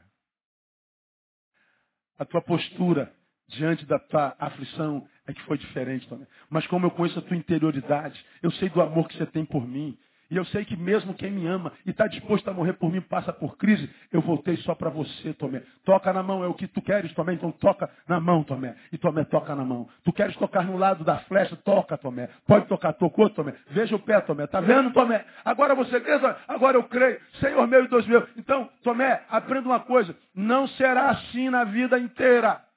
[2.20, 3.10] a tua postura
[3.48, 6.26] diante da tua aflição é que foi diferente também.
[6.48, 9.66] Mas como eu conheço a tua interioridade, eu sei do amor que você tem por
[9.66, 9.96] mim.
[10.30, 13.00] E eu sei que mesmo quem me ama e está disposto a morrer por mim
[13.00, 15.62] passa por crise, eu voltei só para você, Tomé.
[15.84, 18.76] Toca na mão, é o que tu queres, Tomé, então toca na mão, Tomé.
[18.92, 19.88] E Tomé toca na mão.
[20.04, 22.28] Tu queres tocar no lado da flecha, toca, Tomé.
[22.46, 23.54] Pode tocar, tocou, Tomé.
[23.70, 24.46] Veja o pé, Tomé.
[24.46, 25.24] Tá vendo, Tomé?
[25.44, 26.12] Agora você crê,
[26.46, 27.20] agora eu creio.
[27.40, 28.24] Senhor meu e Deus meu.
[28.36, 30.16] Então, Tomé, aprenda uma coisa.
[30.32, 32.69] Não será assim na vida inteira.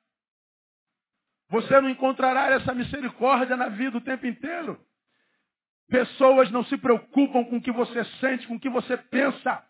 [1.54, 4.76] Você não encontrará essa misericórdia na vida o tempo inteiro.
[5.88, 9.64] Pessoas não se preocupam com o que você sente, com o que você pensa.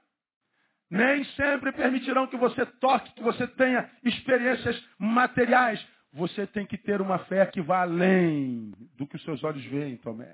[0.90, 5.86] Nem sempre permitirão que você toque, que você tenha experiências materiais.
[6.14, 9.98] Você tem que ter uma fé que vá além do que os seus olhos veem,
[9.98, 10.34] Tomé.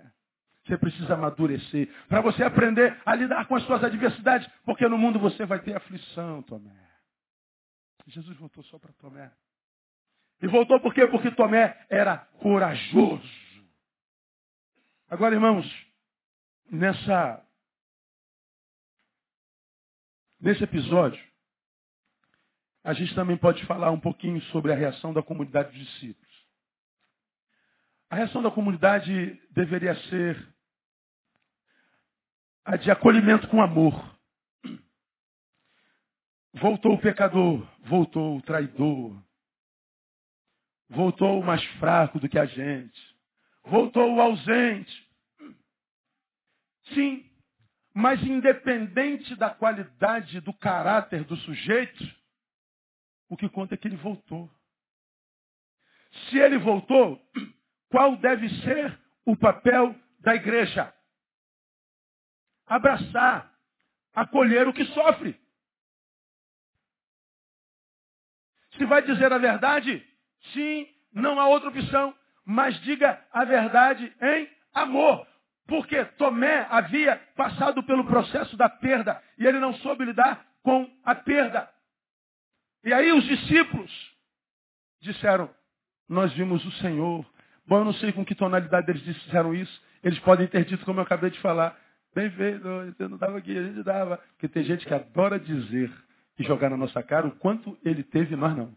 [0.68, 5.18] Você precisa amadurecer para você aprender a lidar com as suas adversidades, porque no mundo
[5.18, 6.90] você vai ter aflição, Tomé.
[8.06, 9.32] Jesus voltou só para Tomé.
[10.42, 11.06] E voltou por quê?
[11.08, 13.40] Porque Tomé era corajoso.
[15.10, 15.66] Agora, irmãos,
[16.72, 17.46] nessa
[20.40, 21.22] nesse episódio,
[22.84, 26.30] a gente também pode falar um pouquinho sobre a reação da comunidade dos discípulos.
[28.10, 30.56] A reação da comunidade deveria ser
[32.64, 33.94] a de acolhimento com amor.
[36.54, 39.22] Voltou o pecador, voltou o traidor,
[40.90, 43.18] voltou o mais fraco do que a gente,
[43.64, 45.10] voltou o ausente.
[46.94, 47.30] Sim,
[47.94, 52.04] mas independente da qualidade do caráter do sujeito,
[53.30, 54.50] o que conta é que ele voltou.
[56.30, 57.22] Se ele voltou,
[57.90, 60.94] qual deve ser o papel da igreja?
[62.70, 63.52] abraçar,
[64.14, 65.38] acolher o que sofre.
[68.78, 70.08] Se vai dizer a verdade,
[70.54, 72.14] sim, não há outra opção,
[72.46, 75.28] mas diga a verdade em amor.
[75.68, 81.14] Porque Tomé havia passado pelo processo da perda e ele não soube lidar com a
[81.14, 81.70] perda.
[82.84, 83.92] E aí os discípulos
[85.02, 85.50] disseram,
[86.08, 87.26] nós vimos o Senhor.
[87.68, 89.82] Bom, eu não sei com que tonalidade eles disseram isso.
[90.04, 91.78] Eles podem ter dito, como eu acabei de falar,
[92.14, 94.18] Bem feito, você não estava aqui, a gente dava.
[94.18, 95.92] Porque tem gente que adora dizer
[96.38, 98.76] e jogar na nossa cara o quanto ele teve e nós não.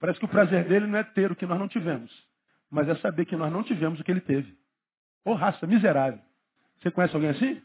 [0.00, 2.10] Parece que o prazer dele não é ter o que nós não tivemos,
[2.70, 4.50] mas é saber que nós não tivemos o que ele teve.
[5.24, 6.20] Ô oh, raça miserável.
[6.80, 7.62] Você conhece alguém assim?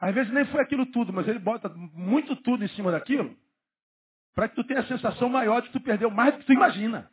[0.00, 3.36] Às vezes nem foi aquilo tudo, mas ele bota muito tudo em cima daquilo
[4.34, 6.52] para que tu tenha a sensação maior de que tu perdeu mais do que tu
[6.52, 7.10] imagina.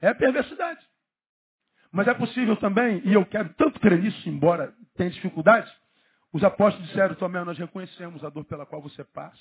[0.00, 0.84] É a perversidade.
[1.92, 5.72] Mas é possível também, e eu quero tanto crer nisso, embora tenha dificuldades,
[6.32, 9.40] os apóstolos disseram, Tomé, nós reconhecemos a dor pela qual você passa.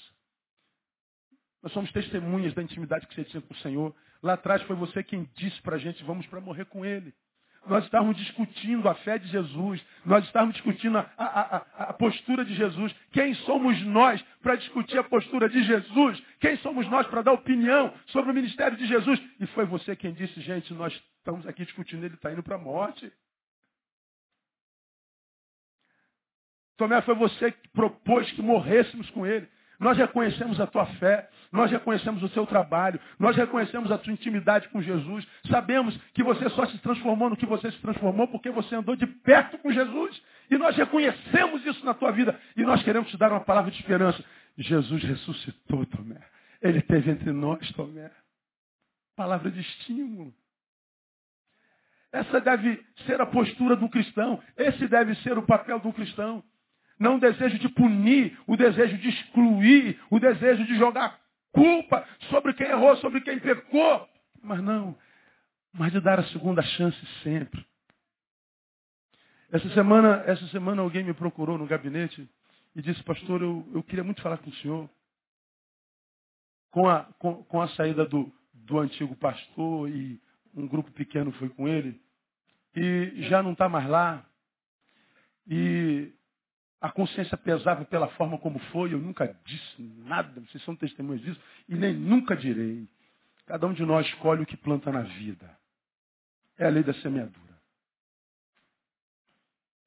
[1.62, 3.95] Nós somos testemunhas da intimidade que você tinha com o Senhor.
[4.22, 7.14] Lá atrás foi você quem disse para a gente, vamos para morrer com Ele.
[7.68, 9.84] Nós estávamos discutindo a fé de Jesus.
[10.05, 11.58] Nós estávamos discutindo a, a, a,
[11.89, 12.95] a postura de Jesus.
[13.12, 16.24] Quem somos nós para discutir a postura de Jesus?
[16.39, 19.22] Quem somos nós para dar opinião sobre o ministério de Jesus?
[19.39, 22.60] E foi você quem disse, gente, nós estamos aqui discutindo, ele está indo para a
[22.60, 23.12] morte.
[26.78, 29.49] Tomé, foi você que propôs que morrêssemos com ele.
[29.80, 34.68] Nós reconhecemos a tua fé, nós reconhecemos o seu trabalho, nós reconhecemos a tua intimidade
[34.70, 35.28] com Jesus.
[35.50, 39.06] Sabemos que você só se transformou no que você se transformou porque você andou de
[39.06, 40.22] perto com Jesus.
[40.50, 43.80] E nós reconhecemos isso na tua vida e nós queremos te dar uma palavra de
[43.80, 44.24] esperança.
[44.58, 46.22] Jesus ressuscitou, Tomé.
[46.62, 48.10] Ele esteve entre nós, Tomé.
[49.16, 50.34] Palavra de estímulo.
[52.12, 54.42] Essa deve ser a postura do cristão.
[54.58, 56.44] Esse deve ser o papel do cristão.
[57.00, 61.20] Não o desejo de punir, o desejo de excluir, o desejo de jogar
[61.52, 64.08] culpa sobre quem errou, sobre quem pecou.
[64.41, 64.98] Mas não,
[65.74, 67.66] mas de dar a segunda chance sempre.
[69.52, 72.30] Essa semana, essa semana alguém me procurou no gabinete
[72.76, 74.89] e disse, pastor, eu, eu queria muito falar com o senhor.
[76.70, 80.22] Com a, com, com a saída do, do antigo pastor e
[80.54, 82.00] um grupo pequeno foi com ele,
[82.76, 84.26] e já não está mais lá.
[85.48, 86.12] E
[86.80, 91.42] a consciência pesava pela forma como foi, eu nunca disse nada, vocês são testemunhas disso,
[91.68, 92.88] e nem nunca direi.
[93.46, 95.58] Cada um de nós escolhe o que planta na vida.
[96.58, 97.48] É a lei da semeadura.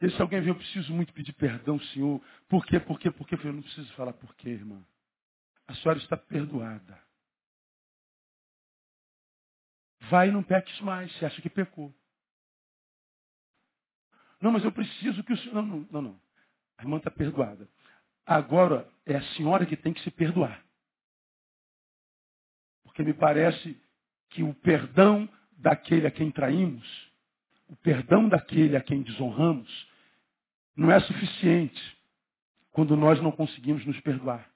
[0.01, 2.23] E se alguém viu, eu preciso muito pedir perdão, Senhor.
[2.49, 2.81] Por quê?
[2.81, 3.11] Por quê?
[3.11, 3.39] Por quê?
[3.45, 4.83] Eu não preciso falar por quê, irmã.
[5.69, 6.99] A senhora está perdoada.
[10.09, 11.13] Vai e não peques mais.
[11.13, 11.95] Você acha que pecou.
[14.41, 15.55] Não, mas eu preciso que o senhor.
[15.57, 16.03] Não, não, não.
[16.03, 16.30] não.
[16.81, 17.69] A irmã está perdoada.
[18.25, 20.65] Agora é a senhora que tem que se perdoar.
[22.83, 23.79] Porque me parece
[24.31, 25.29] que o perdão
[25.59, 27.13] daquele a quem traímos,
[27.69, 29.69] o perdão daquele a quem desonramos,
[30.75, 31.99] não é suficiente
[32.71, 34.51] quando nós não conseguimos nos perdoar.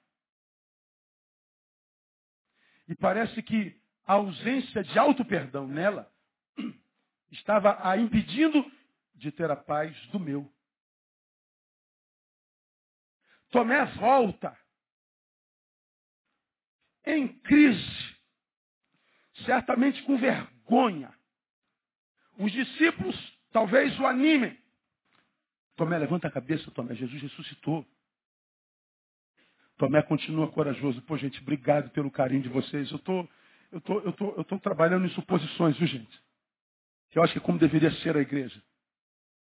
[2.87, 6.11] E parece que a ausência de auto-perdão nela
[7.31, 8.65] estava a impedindo
[9.13, 10.51] de ter a paz do meu.
[13.55, 14.53] Tomé volta.
[17.05, 18.17] em crise,
[19.45, 21.13] certamente com vergonha.
[22.37, 23.15] Os discípulos
[23.53, 24.61] talvez o animem.
[25.77, 26.95] Tomé, levanta a cabeça, Tomé.
[26.95, 27.87] Jesus ressuscitou.
[29.77, 31.01] Tomé continua corajoso.
[31.03, 32.91] Pô, gente, obrigado pelo carinho de vocês.
[32.91, 33.25] Eu tô,
[33.71, 36.21] eu tô, eu tô, eu tô trabalhando em suposições, viu, gente?
[37.13, 38.61] Eu acho que é como deveria ser a igreja.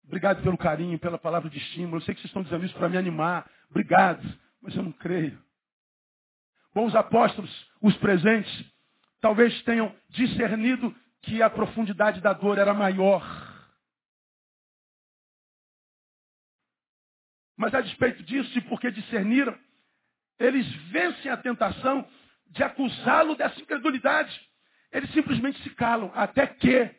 [0.06, 1.97] Obrigado pelo carinho, pela palavra de estímulo.
[1.97, 3.49] Eu sei que vocês estão dizendo isso para me animar.
[3.70, 4.22] Obrigado,
[4.62, 5.41] mas eu não creio.
[6.74, 8.66] Bom, os apóstolos, os presentes,
[9.22, 13.24] talvez tenham discernido que a profundidade da dor era maior.
[17.56, 19.58] Mas a despeito disso, e porque discerniram,
[20.39, 22.06] eles vencem a tentação
[22.47, 24.38] de acusá-lo dessa incredulidade.
[24.91, 26.93] Eles simplesmente se calam, até que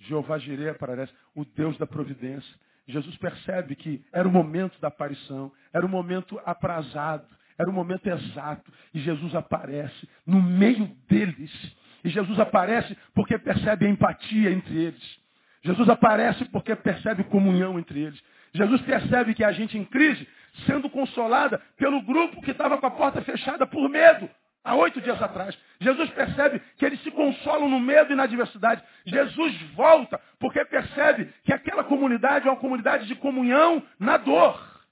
[0.00, 2.54] Jeová Jireh aparece, o Deus da providência.
[2.86, 7.26] Jesus percebe que era o momento da aparição, era o momento aprazado,
[7.58, 8.72] era o momento exato.
[8.94, 11.76] E Jesus aparece no meio deles.
[12.02, 15.18] E Jesus aparece porque percebe a empatia entre eles.
[15.62, 18.22] Jesus aparece porque percebe comunhão entre eles.
[18.54, 20.26] Jesus percebe que a gente em crise,
[20.64, 24.30] sendo consolada pelo grupo que estava com a porta fechada por medo,
[24.68, 25.58] há oito dias atrás.
[25.80, 28.82] Jesus percebe que eles se consolam no medo e na adversidade.
[29.06, 34.84] Jesus volta porque percebe que aquela comunidade é uma comunidade de comunhão na dor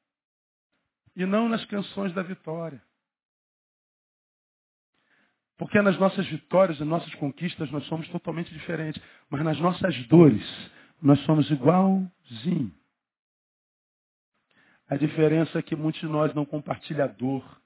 [1.14, 2.82] e não nas canções da vitória.
[5.58, 9.00] Porque nas nossas vitórias, nas nossas conquistas, nós somos totalmente diferentes.
[9.30, 10.70] Mas nas nossas dores,
[11.00, 12.72] nós somos igualzinho.
[14.88, 17.60] A diferença é que muitos de nós não compartilham a dor,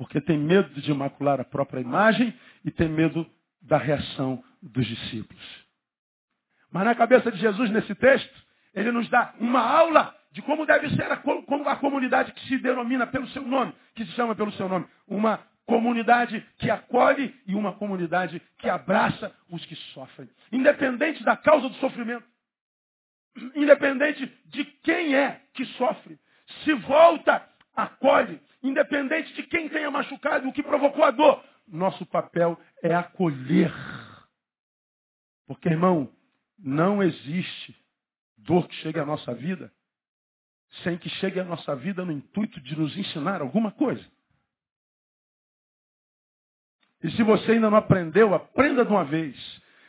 [0.00, 2.34] porque tem medo de macular a própria imagem
[2.64, 3.30] e tem medo
[3.60, 5.66] da reação dos discípulos.
[6.72, 8.34] Mas na cabeça de Jesus, nesse texto,
[8.72, 12.56] ele nos dá uma aula de como deve ser a, como a comunidade que se
[12.56, 14.86] denomina pelo seu nome, que se chama pelo seu nome.
[15.06, 20.30] Uma comunidade que acolhe e uma comunidade que abraça os que sofrem.
[20.50, 22.24] Independente da causa do sofrimento.
[23.54, 26.18] Independente de quem é que sofre.
[26.64, 27.49] Se volta,
[27.84, 28.40] acolhe.
[28.62, 31.42] Independente de quem tenha machucado, o que provocou a dor.
[31.66, 33.72] Nosso papel é acolher.
[35.46, 36.10] Porque, irmão,
[36.58, 37.74] não existe
[38.36, 39.72] dor que chegue à nossa vida
[40.84, 44.04] sem que chegue à nossa vida no intuito de nos ensinar alguma coisa.
[47.02, 49.36] E se você ainda não aprendeu, aprenda de uma vez.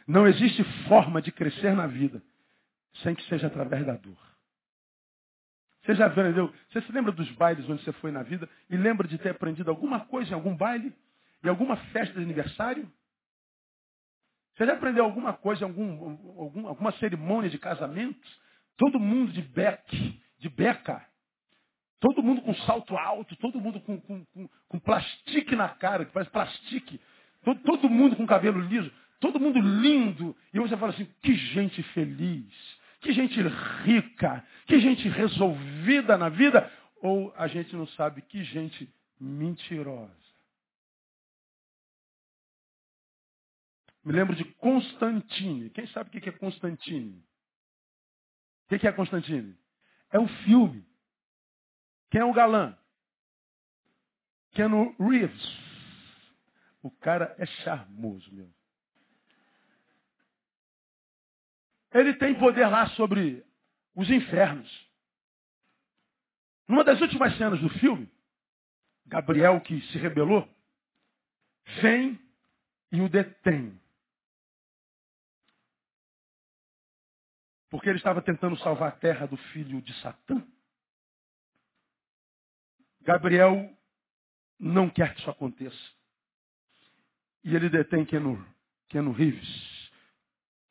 [0.07, 2.21] Não existe forma de crescer na vida
[3.03, 4.30] sem que seja através da dor.
[5.83, 6.53] Você já aprendeu?
[6.69, 9.69] Você se lembra dos bailes onde você foi na vida e lembra de ter aprendido
[9.69, 10.93] alguma coisa em algum baile?
[11.43, 12.91] Em alguma festa de aniversário?
[14.55, 16.09] Você já aprendeu alguma coisa em algum,
[16.39, 18.27] algum, alguma cerimônia de casamento?
[18.77, 21.03] Todo mundo de beck, de beca.
[21.99, 26.11] Todo mundo com salto alto, todo mundo com, com, com, com plastique na cara, que
[26.11, 26.99] parece plastique.
[27.43, 30.35] Todo, todo mundo com cabelo liso, todo mundo lindo.
[30.53, 33.41] E você fala assim, que gente feliz, que gente
[33.83, 36.71] rica, que gente resolvida na vida.
[37.01, 40.21] Ou a gente não sabe que gente mentirosa.
[44.03, 45.69] Me lembro de Constantine.
[45.71, 47.23] Quem sabe o que é Constantine?
[48.71, 49.57] O que é Constantine?
[50.11, 50.85] É um filme.
[52.09, 52.77] Quem é o galã?
[54.51, 55.59] Keanu Reeves.
[56.83, 58.51] O cara é charmoso, meu.
[61.93, 63.45] Ele tem poder lá sobre
[63.95, 64.89] os infernos.
[66.67, 68.09] Numa das últimas cenas do filme,
[69.05, 70.47] Gabriel, que se rebelou,
[71.81, 72.19] vem
[72.91, 73.79] e o detém.
[77.69, 80.45] Porque ele estava tentando salvar a terra do filho de Satã.
[83.01, 83.75] Gabriel
[84.59, 85.91] não quer que isso aconteça.
[87.43, 88.45] E ele detém Keno,
[88.87, 89.80] Keno Reeves.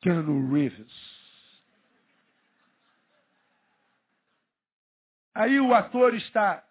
[0.01, 1.21] Keno Reeves.
[5.33, 6.63] Aí o ator está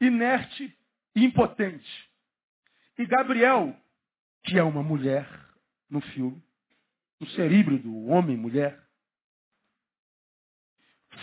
[0.00, 0.76] inerte
[1.14, 2.10] e impotente.
[2.98, 3.74] E Gabriel,
[4.44, 5.26] que é uma mulher
[5.88, 6.42] no filme,
[7.20, 8.78] um ser híbrido, homem, mulher,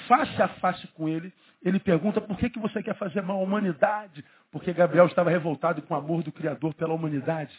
[0.07, 3.43] face a face com ele, ele pergunta por que, que você quer fazer mal à
[3.43, 4.25] humanidade?
[4.51, 7.57] Porque Gabriel estava revoltado com o amor do Criador pela humanidade.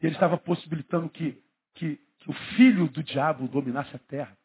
[0.00, 1.42] Ele estava possibilitando que,
[1.74, 4.36] que, que o filho do diabo dominasse a terra.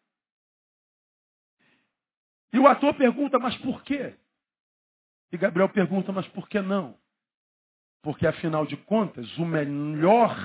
[2.52, 4.16] E o ator pergunta, mas por quê?
[5.32, 6.98] E Gabriel pergunta, mas por que não?
[8.02, 10.36] Porque afinal de contas, o melhor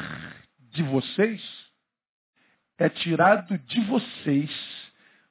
[0.59, 1.43] de vocês
[2.79, 4.51] é tirado de vocês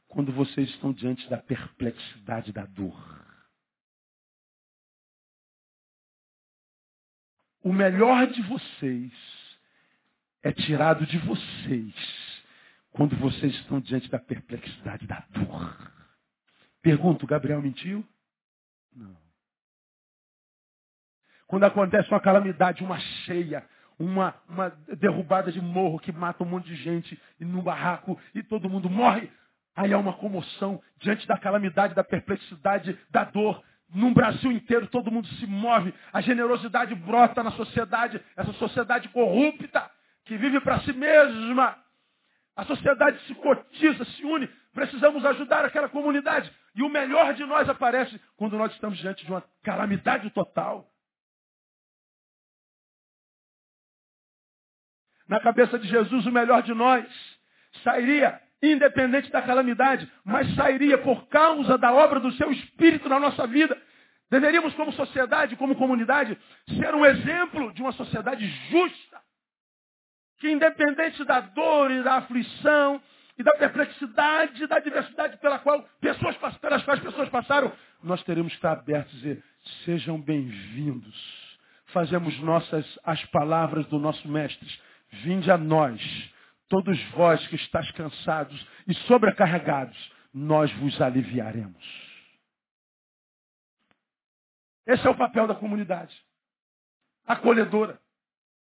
[0.08, 3.18] quando vocês estão diante da perplexidade da dor.
[7.68, 9.12] o melhor de vocês
[10.44, 11.94] é tirado de vocês
[12.92, 15.92] quando vocês estão diante da perplexidade, da dor.
[16.82, 18.04] Pergunto, Gabriel mentiu?
[18.96, 19.16] Não.
[21.46, 23.64] Quando acontece uma calamidade, uma cheia,
[24.00, 28.44] uma, uma derrubada de morro que mata um monte de gente e no barraco e
[28.44, 29.32] todo mundo morre,
[29.76, 33.64] aí há uma comoção diante da calamidade, da perplexidade, da dor.
[33.90, 39.90] Num Brasil inteiro todo mundo se move, a generosidade brota na sociedade, essa sociedade corrupta
[40.28, 41.78] que vive para si mesma.
[42.56, 44.48] A sociedade se cotiza, se une.
[44.74, 46.52] Precisamos ajudar aquela comunidade.
[46.76, 50.88] E o melhor de nós aparece quando nós estamos diante de uma calamidade total.
[55.28, 57.06] Na cabeça de Jesus, o melhor de nós
[57.84, 63.46] sairia independente da calamidade, mas sairia por causa da obra do seu Espírito na nossa
[63.46, 63.80] vida.
[64.30, 69.22] Deveríamos, como sociedade, como comunidade, ser um exemplo de uma sociedade justa,
[70.38, 73.02] que independente da dor e da aflição
[73.38, 77.72] e da perplexidade, da diversidade pela qual pessoas, pelas quais pessoas passaram,
[78.04, 79.44] nós teremos que estar abertos e dizer,
[79.86, 81.48] sejam bem-vindos.
[81.88, 84.68] Fazemos nossas as palavras do nosso mestre.
[85.24, 86.02] Vinde a nós,
[86.68, 89.98] todos vós que estáis cansados e sobrecarregados,
[90.34, 91.84] nós vos aliviaremos.
[94.86, 96.16] Esse é o papel da comunidade.
[97.26, 98.00] Acolhedora.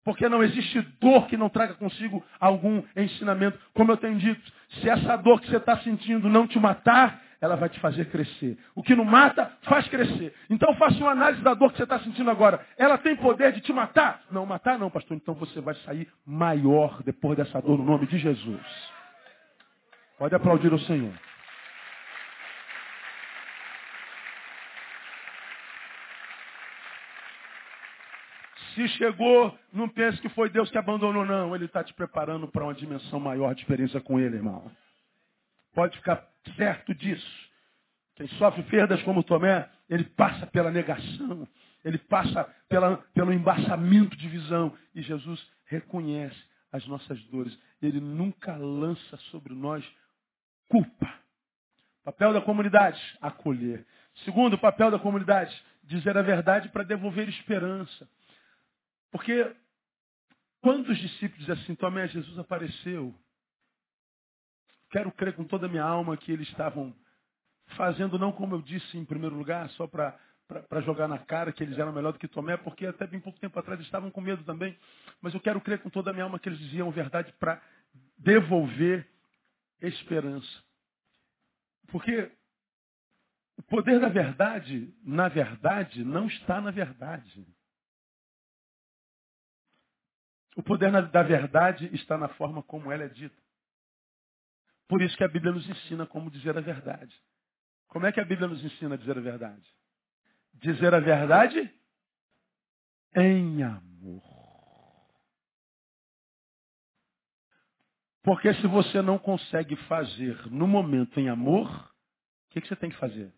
[0.06, 3.60] Porque não existe dor que não traga consigo algum ensinamento.
[3.74, 4.40] Como eu tenho dito,
[4.80, 8.56] se essa dor que você está sentindo não te matar, ela vai te fazer crescer.
[8.76, 10.32] O que não mata, faz crescer.
[10.48, 12.64] Então faça uma análise da dor que você está sentindo agora.
[12.78, 14.22] Ela tem poder de te matar?
[14.32, 15.18] Não, matar não, pastor.
[15.18, 18.94] Então você vai sair maior depois dessa dor, no nome de Jesus.
[20.20, 21.14] Pode aplaudir o Senhor.
[28.76, 31.56] Se chegou, não pense que foi Deus que abandonou, não.
[31.56, 34.70] Ele está te preparando para uma dimensão maior de experiência com Ele, irmão.
[35.74, 37.50] Pode ficar certo disso.
[38.16, 41.48] Quem sofre perdas como Tomé, ele passa pela negação,
[41.84, 44.74] ele passa pela, pelo embaçamento de visão.
[44.94, 47.58] E Jesus reconhece as nossas dores.
[47.82, 49.86] Ele nunca lança sobre nós
[50.70, 51.14] culpa.
[52.04, 53.86] Papel da comunidade, acolher.
[54.24, 55.54] Segundo, papel da comunidade,
[55.84, 58.08] dizer a verdade para devolver esperança.
[59.16, 59.56] Porque
[60.62, 63.16] quando os discípulos dizem assim, Tomé, Jesus apareceu,
[64.92, 66.94] quero crer com toda a minha alma que eles estavam
[67.78, 70.20] fazendo, não como eu disse em primeiro lugar, só para
[70.68, 73.40] para jogar na cara que eles eram melhor do que Tomé, porque até bem pouco
[73.40, 74.78] tempo atrás estavam com medo também.
[75.22, 77.60] Mas eu quero crer com toda a minha alma que eles diziam verdade para
[78.18, 79.10] devolver
[79.82, 80.62] esperança.
[81.88, 82.32] Porque
[83.58, 87.55] o poder da verdade, na verdade, não está na verdade.
[90.56, 93.36] O poder da verdade está na forma como ela é dita.
[94.88, 97.16] Por isso que a Bíblia nos ensina como dizer a verdade.
[97.88, 99.68] Como é que a Bíblia nos ensina a dizer a verdade?
[100.54, 101.74] Dizer a verdade
[103.16, 104.24] em amor.
[108.24, 112.90] Porque se você não consegue fazer no momento em amor, o que, que você tem
[112.90, 113.34] que fazer?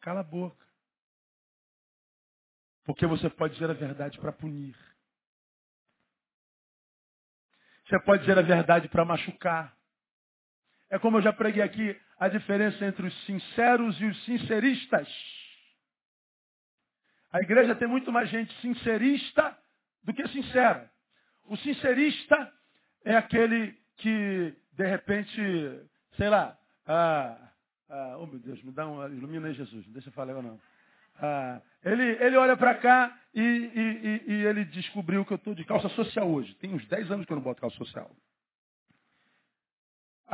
[0.00, 0.66] Cala a boca.
[2.84, 4.76] Porque você pode dizer a verdade para punir.
[7.90, 9.76] Você pode dizer a verdade para machucar.
[10.88, 15.08] É como eu já preguei aqui, a diferença entre os sinceros e os sinceristas.
[17.32, 19.58] A igreja tem muito mais gente sincerista
[20.04, 20.88] do que sincera.
[21.46, 22.52] O sincerista
[23.04, 25.40] é aquele que, de repente,
[26.16, 27.36] sei lá, ah,
[27.88, 30.42] ah, oh meu Deus, me dá um, ilumina aí Jesus, não deixa eu falar eu
[30.42, 30.60] não.
[31.20, 35.64] Ah, ele, ele olha para cá e, e, e, ele descobriu que eu estou de
[35.64, 36.54] calça social hoje.
[36.54, 38.10] Tem uns 10 anos que eu não boto calça social.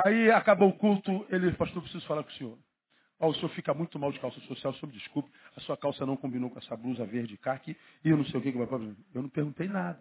[0.04, 2.58] Aí acabou o culto, ele, pastor, preciso falar com o senhor.
[3.18, 5.76] Oh, o senhor fica muito mal de calça social, o senhor me desculpe, a sua
[5.76, 8.58] calça não combinou com essa blusa verde caque e eu não sei o que, que
[8.58, 8.94] vai fazer.
[9.14, 10.00] Eu não perguntei nada.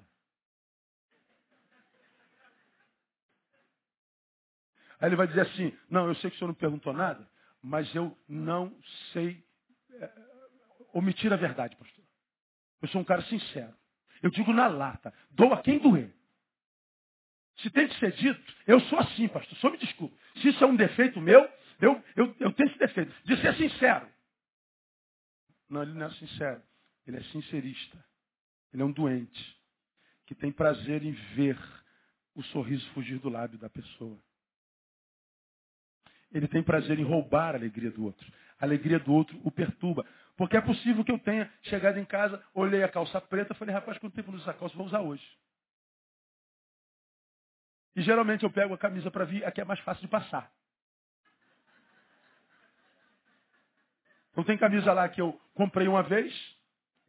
[5.00, 7.28] Aí ele vai dizer assim, não, eu sei que o senhor não perguntou nada,
[7.64, 8.76] mas eu não
[9.14, 9.44] sei
[9.94, 10.35] é,
[10.96, 12.04] omitir a verdade, pastor.
[12.82, 13.76] Eu sou um cara sincero.
[14.24, 15.14] Eu digo na lata.
[15.30, 16.16] Doa quem doer.
[17.58, 19.58] Se tem que ser dito, eu sou assim, pastor.
[19.58, 20.18] Só me desculpe.
[20.42, 21.42] Se isso é um defeito meu,
[21.82, 23.14] eu, eu, eu tenho esse defeito.
[23.26, 24.10] De ser sincero.
[25.70, 26.62] Não, ele não é sincero.
[27.06, 28.04] Ele é sincerista.
[28.74, 29.62] Ele é um doente.
[30.26, 31.58] Que tem prazer em ver
[32.34, 34.20] o sorriso fugir do lábio da pessoa.
[36.32, 38.26] Ele tem prazer em roubar a alegria do outro.
[38.60, 40.06] A alegria do outro o perturba.
[40.38, 43.98] Porque é possível que eu tenha chegado em casa, olhei a calça preta, falei, rapaz,
[43.98, 45.26] quanto tempo não usa calça, vou usar hoje.
[47.96, 50.52] E geralmente eu pego a camisa para vir, aqui é mais fácil de passar.
[54.32, 56.34] Então tem camisa lá que eu comprei uma vez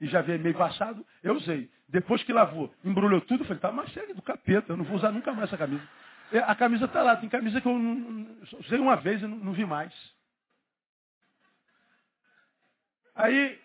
[0.00, 1.68] e já veio meio passado, eu usei.
[1.88, 5.10] Depois que lavou, embrulhou tudo, falei, tá uma série do capeta, eu não vou usar
[5.10, 5.86] nunca mais essa camisa.
[6.46, 9.52] A camisa está lá, tem camisa que eu não, usei uma vez e não, não
[9.52, 9.92] vi mais.
[13.16, 13.58] Aí,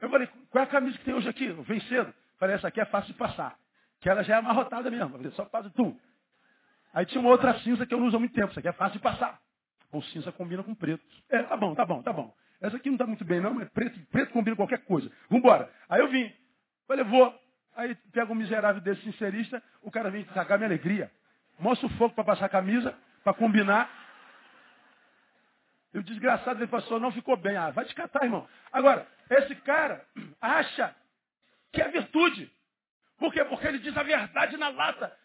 [0.00, 1.48] eu falei, qual é a camisa que tem hoje aqui?
[1.48, 2.12] Vem cedo.
[2.38, 3.56] Falei, essa aqui é fácil de passar.
[4.00, 5.10] Que ela já é amarrotada mesmo.
[5.10, 5.98] Falei, só passa tum.
[6.92, 8.50] Aí tinha uma outra cinza que eu não uso há muito tempo.
[8.50, 9.40] Essa aqui é fácil de passar.
[9.90, 11.02] O cinza combina com preto.
[11.30, 12.34] É, tá bom, tá bom, tá bom.
[12.60, 15.10] Essa aqui não está muito bem, não, mas preto, preto combina qualquer coisa.
[15.30, 15.70] Vambora.
[15.88, 16.32] Aí eu vim.
[16.86, 17.34] Falei, vou.
[17.76, 21.10] Aí pega um miserável desse sincerista, o cara vem sacar minha alegria.
[21.58, 23.90] Mostra o fogo para passar a camisa, para combinar.
[25.94, 27.56] E o desgraçado ele passou, não ficou bem.
[27.56, 28.46] Ah, vai te catar, irmão.
[28.72, 30.04] Agora, esse cara
[30.42, 30.94] acha
[31.72, 32.50] que é virtude.
[33.16, 33.44] Por quê?
[33.44, 35.16] Porque ele diz a verdade na lata.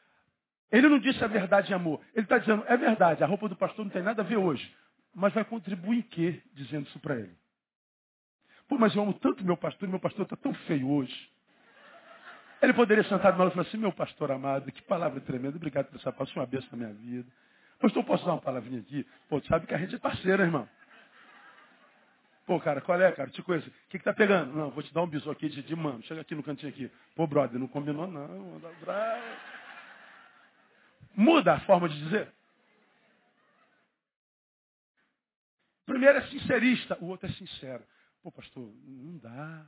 [0.71, 1.99] Ele não disse a verdade em amor.
[2.13, 4.71] Ele está dizendo, é verdade, a roupa do pastor não tem nada a ver hoje.
[5.13, 7.35] Mas vai contribuir em quê dizendo isso para ele?
[8.67, 11.31] Pô, mas eu amo tanto meu pastor, meu pastor está tão feio hoje.
[12.61, 15.87] Ele poderia sentar meu lado e falar assim, meu pastor amado, que palavra tremenda, obrigado
[15.87, 17.27] por essa palavra, uma bênção na minha vida.
[17.79, 19.05] Pastor, posso dar uma palavrinha aqui?
[19.29, 20.67] Pô, tu sabe que a gente é parceira, irmão.
[22.45, 23.29] Pô, cara, qual é, cara?
[23.29, 23.69] Te conheço.
[23.69, 24.53] O que que tá pegando?
[24.53, 26.01] Não, vou te dar um bisu aqui de, de mano.
[26.03, 26.91] Chega aqui no cantinho aqui.
[27.15, 28.59] Pô, brother, não combinou não.
[31.15, 32.33] Muda a forma de dizer.
[35.85, 37.83] Primeiro é sincerista, o outro é sincero.
[38.21, 39.65] Pô, pastor, não dá.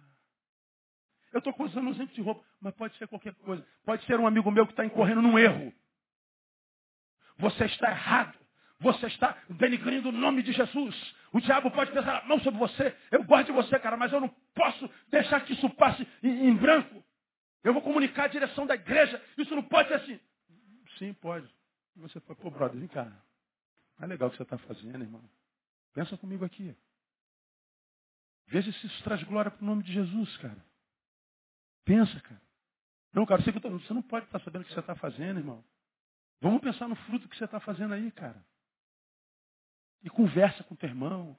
[1.31, 3.65] Eu estou usando um exemplo de roupa, mas pode ser qualquer coisa.
[3.85, 5.73] Pode ser um amigo meu que está incorrendo num erro.
[7.41, 8.39] Você está errado.
[8.79, 11.15] Você está denigrindo o nome de Jesus.
[11.33, 12.95] O diabo pode pensar mão sobre você.
[13.11, 16.55] Eu gosto de você, cara, mas eu não posso deixar que isso passe em, em
[16.55, 17.03] branco.
[17.63, 19.23] Eu vou comunicar a direção da igreja.
[19.37, 20.19] Isso não pode ser assim.
[20.97, 21.47] Sim, pode.
[21.97, 23.05] Você foi, pô, brother, vem cá.
[23.05, 25.23] Não é legal o que você está fazendo, irmão.
[25.93, 26.75] Pensa comigo aqui.
[28.47, 30.65] Veja se isso traz glória para o nome de Jesus, cara.
[31.85, 32.41] Pensa, cara.
[33.13, 35.63] Não, cara, você, você não pode estar sabendo o que você está fazendo, irmão.
[36.41, 38.43] Vamos pensar no fruto que você está fazendo aí, cara.
[40.01, 41.37] E conversa com teu irmão,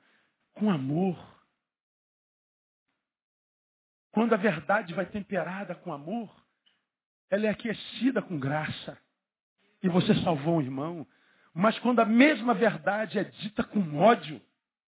[0.53, 1.18] com amor.
[4.12, 6.32] Quando a verdade vai temperada com amor,
[7.28, 8.96] ela é aquecida com graça.
[9.82, 11.07] E você salvou um irmão.
[11.53, 14.40] Mas quando a mesma verdade é dita com ódio,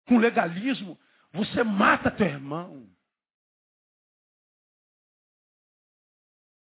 [0.07, 0.99] com legalismo,
[1.33, 2.91] você mata teu irmão.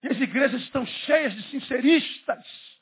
[0.01, 2.74] E as igrejas estão cheias de sinceristas,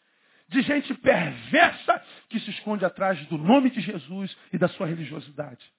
[0.53, 1.99] de gente perversa
[2.29, 5.73] que se esconde atrás do nome de Jesus e da sua religiosidade.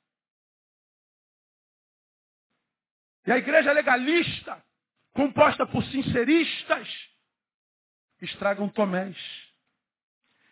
[3.27, 4.63] E a igreja legalista,
[5.13, 6.89] composta por sinceristas,
[8.21, 9.17] estragam Tomés.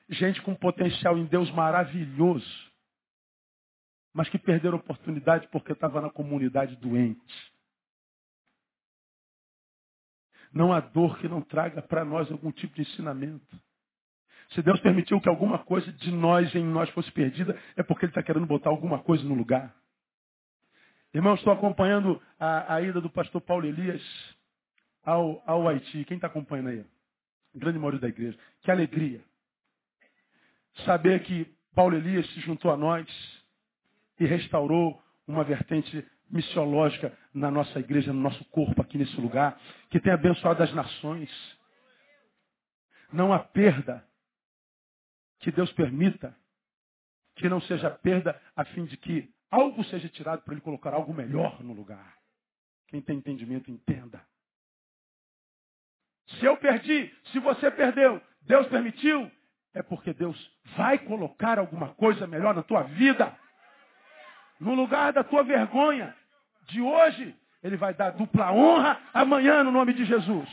[0.08, 2.72] Gente com potencial em Deus maravilhoso,
[4.12, 7.52] mas que perderam oportunidade porque estava na comunidade doente.
[10.52, 13.60] Não há dor que não traga para nós algum tipo de ensinamento.
[14.54, 18.10] Se Deus permitiu que alguma coisa de nós em nós fosse perdida, é porque Ele
[18.10, 19.74] está querendo botar alguma coisa no lugar.
[21.14, 24.02] Irmãos, estou acompanhando a, a, ida do pastor Paulo Elias
[25.04, 26.04] ao, ao Haiti.
[26.04, 26.84] Quem está acompanhando aí?
[27.54, 28.38] Grande maioria da igreja.
[28.62, 29.22] Que alegria.
[30.84, 33.06] Saber que Paulo Elias se juntou a nós
[34.18, 39.58] e restaurou uma vertente missiológica na nossa igreja, no nosso corpo aqui nesse lugar,
[39.90, 41.30] que tem abençoado as nações.
[43.12, 44.02] Não há perda
[45.42, 46.34] que Deus permita
[47.34, 51.12] que não seja perda a fim de que algo seja tirado para ele colocar algo
[51.12, 52.16] melhor no lugar.
[52.88, 54.24] Quem tem entendimento, entenda.
[56.38, 59.30] Se eu perdi, se você perdeu, Deus permitiu,
[59.74, 60.38] é porque Deus
[60.76, 63.36] vai colocar alguma coisa melhor na tua vida.
[64.60, 66.14] No lugar da tua vergonha,
[66.68, 70.48] de hoje, ele vai dar dupla honra amanhã no nome de Jesus.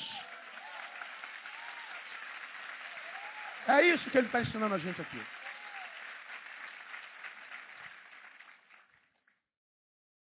[3.69, 5.21] É isso que ele está ensinando a gente aqui.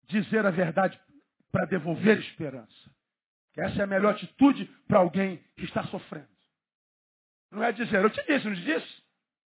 [0.08, 0.98] Dizer a verdade
[1.52, 2.92] para devolver esperança.
[3.58, 6.30] Essa é a melhor atitude para alguém que está sofrendo.
[7.52, 9.04] Não é dizer, eu te disse, não te disse?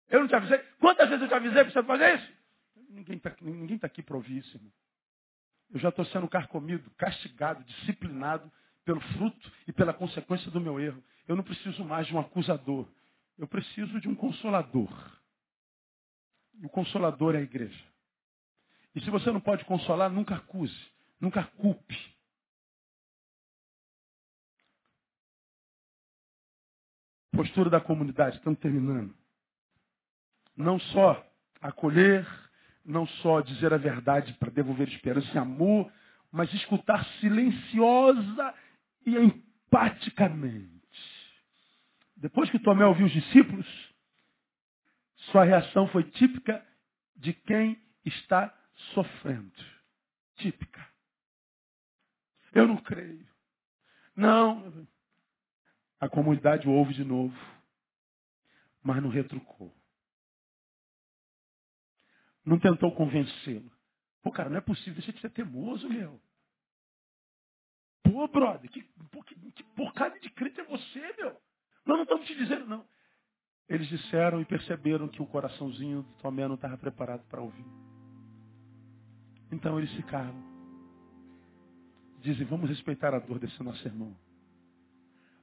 [0.07, 0.59] Eu não te avisei.
[0.79, 2.33] Quantas vezes eu te avisei para você fazer isso?
[2.89, 4.03] Ninguém está tá aqui
[4.55, 4.71] irmão.
[5.71, 8.51] Eu já estou sendo carcomido, castigado, disciplinado
[8.85, 11.03] pelo fruto e pela consequência do meu erro.
[11.27, 12.87] Eu não preciso mais de um acusador.
[13.39, 14.91] Eu preciso de um consolador.
[16.55, 17.85] E o consolador é a igreja.
[18.93, 20.77] E se você não pode consolar, nunca acuse,
[21.21, 21.97] nunca culpe.
[27.31, 29.15] Postura da comunidade, estamos terminando.
[30.53, 31.25] Não só
[31.61, 32.27] acolher,
[32.83, 35.89] não só dizer a verdade para devolver esperança e amor,
[36.29, 38.53] mas escutar silenciosa
[39.05, 40.78] e empaticamente.
[42.19, 43.65] Depois que Tomé ouviu os discípulos,
[45.31, 46.65] sua reação foi típica
[47.15, 48.53] de quem está
[48.93, 49.53] sofrendo.
[50.35, 50.85] Típica.
[52.53, 53.27] Eu não creio.
[54.15, 54.87] Não.
[55.99, 57.35] A comunidade ouve de novo,
[58.83, 59.73] mas não retrucou.
[62.43, 63.71] Não tentou convencê-lo.
[64.21, 66.21] Pô, cara, não é possível, deixa de ser teimoso, meu.
[68.03, 71.48] Pô, brother, que, que, que porcaria de crente é você, meu?
[71.85, 72.85] Nós não estamos te dizendo, não.
[73.67, 77.65] Eles disseram e perceberam que o coraçãozinho do Tomé não estava preparado para ouvir.
[79.51, 80.33] Então eles ficaram.
[82.21, 84.15] Dizem, vamos respeitar a dor desse nosso irmão.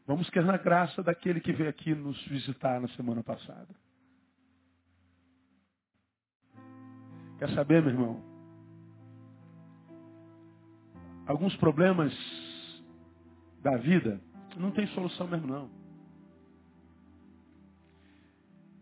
[0.07, 3.75] Vamos querer na graça daquele que veio aqui nos visitar na semana passada.
[7.39, 8.23] Quer saber, meu irmão?
[11.27, 12.13] Alguns problemas
[13.63, 14.21] da vida
[14.57, 15.76] não tem solução mesmo, não.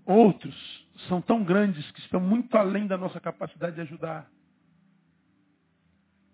[0.07, 0.55] Outros
[1.09, 4.31] são tão grandes que estão muito além da nossa capacidade de ajudar.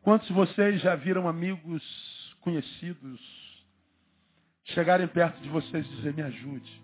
[0.02, 1.82] Quantos de vocês já viram amigos
[2.40, 3.20] conhecidos
[4.64, 6.82] chegarem perto de vocês e dizer, me ajude?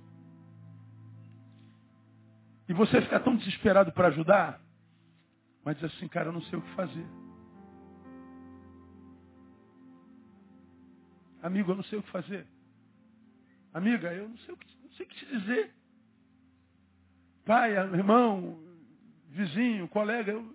[2.69, 4.61] E você fica tão desesperado para ajudar,
[5.65, 7.07] mas diz assim, cara, eu não sei o que fazer.
[11.43, 12.47] Amigo, eu não sei o que fazer.
[13.73, 15.76] Amiga, eu não sei o que, não sei o que te dizer
[17.47, 18.59] pai, irmão,
[19.31, 20.33] vizinho, colega.
[20.33, 20.55] Eu,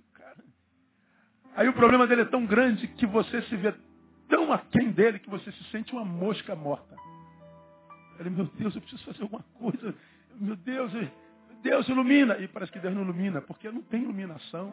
[1.56, 3.74] Aí o problema dele é tão grande que você se vê
[4.30, 6.96] tão aquém dele que você se sente uma mosca morta.
[8.20, 9.94] Ele, meu Deus, eu preciso fazer alguma coisa.
[10.36, 10.92] Meu Deus,
[11.62, 12.38] Deus ilumina.
[12.38, 14.72] E parece que Deus não ilumina, porque não tem iluminação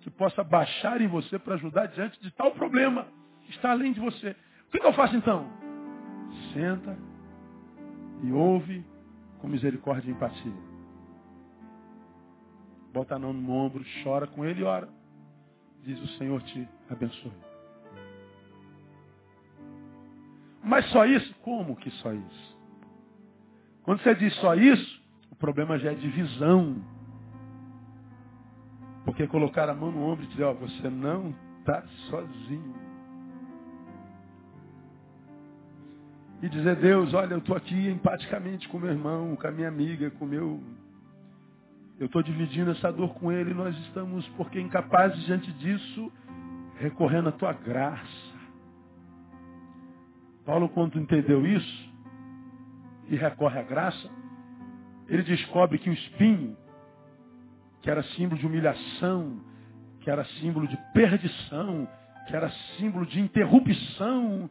[0.00, 3.06] que possa baixar em você para ajudar diante de tal problema
[3.44, 4.30] que está além de você.
[4.66, 5.48] O que, que eu faço então?
[6.52, 6.98] Senta
[8.24, 8.84] e ouve
[9.38, 10.67] com misericórdia e empatia
[12.92, 14.88] bota a mão no ombro, chora com ele e ora.
[15.84, 17.32] Diz o Senhor te abençoe.
[20.62, 21.34] Mas só isso?
[21.42, 22.58] Como que só isso?
[23.82, 26.76] Quando você diz só isso, o problema já é divisão.
[29.04, 32.74] Porque colocar a mão no ombro e dizer, ó, você não está sozinho.
[36.42, 40.10] E dizer, Deus, olha, eu estou aqui empaticamente com meu irmão, com a minha amiga,
[40.10, 40.62] com meu
[41.98, 46.12] eu estou dividindo essa dor com ele nós estamos, porque incapazes diante disso,
[46.76, 48.28] recorrendo à tua graça.
[50.44, 51.92] Paulo, quando entendeu isso
[53.08, 54.08] e recorre à graça,
[55.08, 56.56] ele descobre que o espinho,
[57.82, 59.40] que era símbolo de humilhação,
[60.00, 61.88] que era símbolo de perdição,
[62.28, 64.48] que era símbolo de interrupção,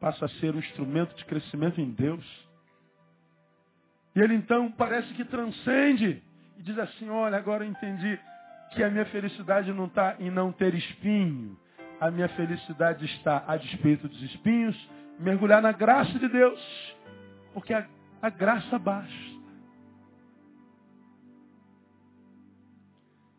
[0.00, 2.49] passa a ser um instrumento de crescimento em Deus.
[4.14, 6.22] E ele então parece que transcende
[6.58, 8.18] e diz assim: Olha, agora eu entendi
[8.72, 11.56] que a minha felicidade não está em não ter espinho.
[12.00, 14.76] A minha felicidade está, a despeito dos espinhos,
[15.18, 16.96] mergulhar na graça de Deus.
[17.52, 17.86] Porque a,
[18.22, 19.30] a graça basta.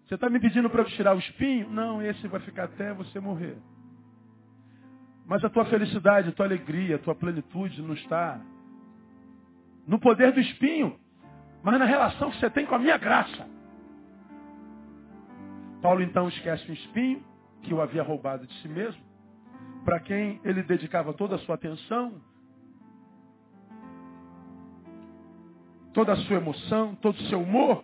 [0.05, 1.69] Você está me pedindo para tirar o espinho?
[1.69, 3.57] Não, esse vai ficar até você morrer.
[5.25, 8.39] Mas a tua felicidade, a tua alegria, a tua plenitude não está
[9.91, 10.97] no poder do espinho,
[11.61, 13.45] mas na relação que você tem com a minha graça.
[15.81, 17.21] Paulo então esquece o espinho,
[17.61, 19.03] que o havia roubado de si mesmo,
[19.83, 22.21] para quem ele dedicava toda a sua atenção,
[25.93, 27.83] toda a sua emoção, todo o seu humor.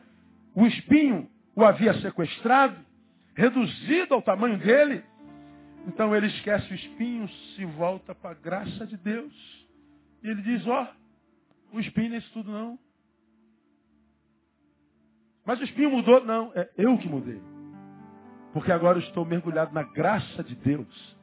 [0.55, 2.77] O espinho o havia sequestrado,
[3.35, 5.03] reduzido ao tamanho dele.
[5.85, 9.33] Então ele esquece o espinho, se volta para a graça de Deus.
[10.23, 11.06] E ele diz, ó, oh,
[11.71, 12.79] o espinho nesse tudo não.
[15.45, 16.23] Mas o espinho mudou?
[16.25, 17.41] Não, é eu que mudei.
[18.53, 21.17] Porque agora estou mergulhado na graça de Deus.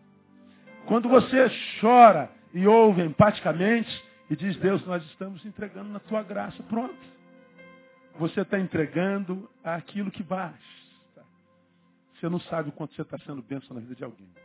[0.87, 3.91] Quando você chora e ouve empaticamente
[4.31, 6.97] e diz, Deus, nós estamos entregando na tua graça, pronto.
[8.19, 10.57] Você está entregando aquilo que basta.
[12.15, 14.44] Você não sabe o quanto você está sendo bênção na vida de alguém.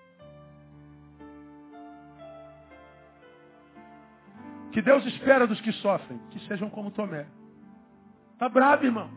[4.72, 7.26] Que Deus espera dos que sofrem, que sejam como Tomé.
[8.38, 9.10] Tá bravo, irmão.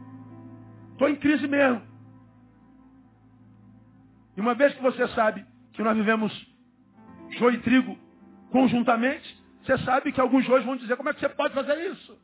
[0.93, 1.83] Estou em crise mesmo.
[4.37, 6.33] E uma vez que você sabe que nós vivemos
[7.31, 7.99] joio e trigo
[8.51, 12.19] conjuntamente, você sabe que alguns joios vão dizer, como é que você pode fazer isso?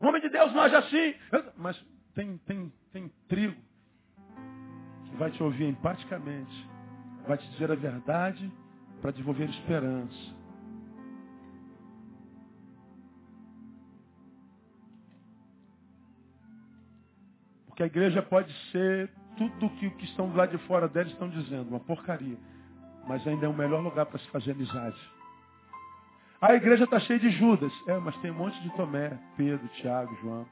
[0.00, 1.14] O homem de Deus não age assim.
[1.56, 1.80] Mas
[2.14, 3.60] tem, tem, tem trigo
[5.04, 6.68] que vai te ouvir empaticamente,
[7.26, 8.50] vai te dizer a verdade
[9.00, 10.41] para desenvolver esperança.
[17.72, 19.08] Porque a igreja pode ser
[19.38, 22.36] tudo o que, que estão lado de fora dela estão dizendo, uma porcaria.
[23.08, 25.00] Mas ainda é o melhor lugar para se fazer amizade.
[26.38, 27.72] A igreja está cheia de Judas.
[27.86, 30.46] É, mas tem um monte de Tomé, Pedro, Tiago, João.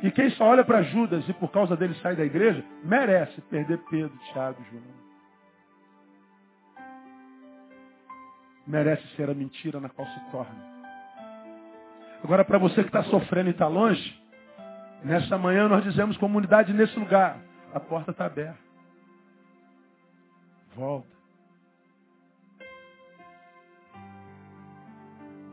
[0.00, 3.78] E quem só olha para Judas e por causa dele sai da igreja, merece perder
[3.90, 5.08] Pedro, Tiago, João.
[8.68, 10.77] Merece ser a mentira na qual se torna.
[12.22, 14.20] Agora, para você que está sofrendo e está longe,
[15.04, 17.38] nessa manhã nós dizemos comunidade nesse lugar.
[17.72, 18.58] A porta está aberta.
[20.74, 21.18] Volta.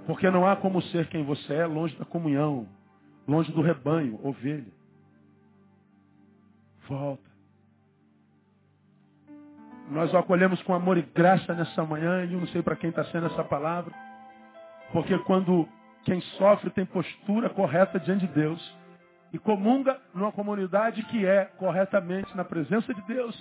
[0.05, 2.67] Porque não há como ser quem você é longe da comunhão,
[3.27, 4.71] longe do rebanho, ovelha.
[6.87, 7.23] Volta.
[9.89, 12.89] Nós o acolhemos com amor e graça nessa manhã, e eu não sei para quem
[12.89, 13.93] está sendo essa palavra,
[14.91, 15.67] porque quando
[16.05, 18.77] quem sofre tem postura correta diante de Deus
[19.33, 23.35] e comunga numa comunidade que é corretamente na presença de Deus.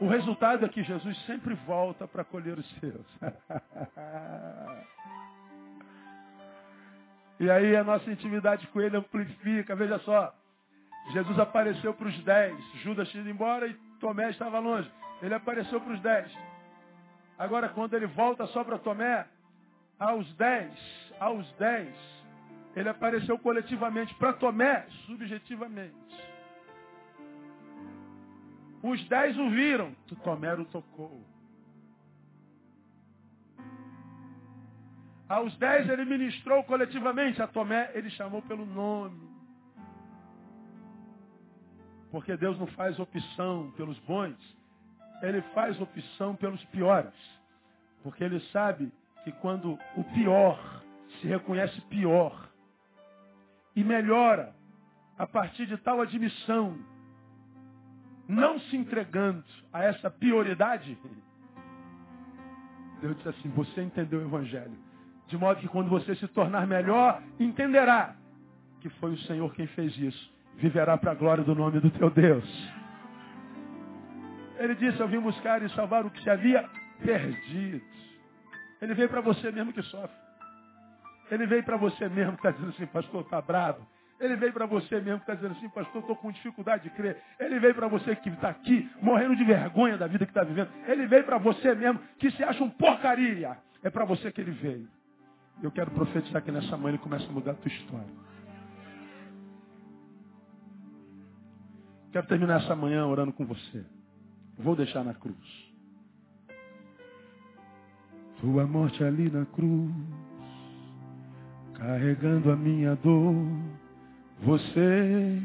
[0.00, 3.04] O resultado é que Jesus sempre volta para acolher os seus.
[7.40, 9.74] e aí a nossa intimidade com ele amplifica.
[9.74, 10.32] Veja só.
[11.12, 12.56] Jesus apareceu para os dez.
[12.82, 14.88] Judas tinha ido embora e Tomé estava longe.
[15.20, 16.30] Ele apareceu para os dez.
[17.36, 19.26] Agora, quando ele volta só para Tomé,
[19.98, 20.72] aos dez,
[21.20, 21.94] aos dez,
[22.74, 24.14] ele apareceu coletivamente.
[24.14, 25.94] Para Tomé, subjetivamente.
[28.82, 29.94] Os dez o viram.
[30.22, 31.24] Tomé o tocou.
[35.28, 37.42] Aos dez ele ministrou coletivamente.
[37.42, 39.28] A Tomé ele chamou pelo nome.
[42.10, 44.36] Porque Deus não faz opção pelos bons.
[45.20, 47.12] Ele faz opção pelos piores.
[48.02, 48.90] Porque ele sabe
[49.24, 50.77] que quando o pior
[51.20, 52.48] se reconhece pior
[53.74, 54.54] e melhora
[55.16, 56.78] a partir de tal admissão,
[58.28, 60.96] não se entregando a essa prioridade,
[63.00, 64.76] Deus disse assim: você entendeu o Evangelho.
[65.26, 68.16] De modo que quando você se tornar melhor, entenderá
[68.80, 70.32] que foi o Senhor quem fez isso.
[70.56, 72.72] Viverá para a glória do nome do teu Deus.
[74.56, 76.68] Ele disse: Eu vim buscar e salvar o que se havia
[77.00, 77.84] perdido.
[78.80, 80.17] Ele veio para você mesmo que sofre.
[81.30, 83.86] Ele veio para você mesmo que está dizendo assim, pastor, está bravo.
[84.20, 87.22] Ele veio para você mesmo que está dizendo assim, pastor, estou com dificuldade de crer.
[87.38, 90.70] Ele veio para você que está aqui, morrendo de vergonha da vida que está vivendo.
[90.86, 93.56] Ele veio para você mesmo que se acha um porcaria.
[93.82, 94.88] É para você que ele veio.
[95.62, 98.28] Eu quero profetizar que nessa manhã ele começa a mudar a tua história.
[102.10, 103.84] Quero terminar essa manhã orando com você.
[104.56, 105.68] Vou deixar na cruz.
[108.40, 109.92] Tua morte ali na cruz,
[111.78, 113.34] carregando a minha dor,
[114.42, 115.40] você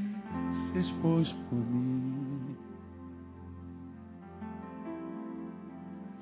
[0.72, 2.58] se expôs por mim.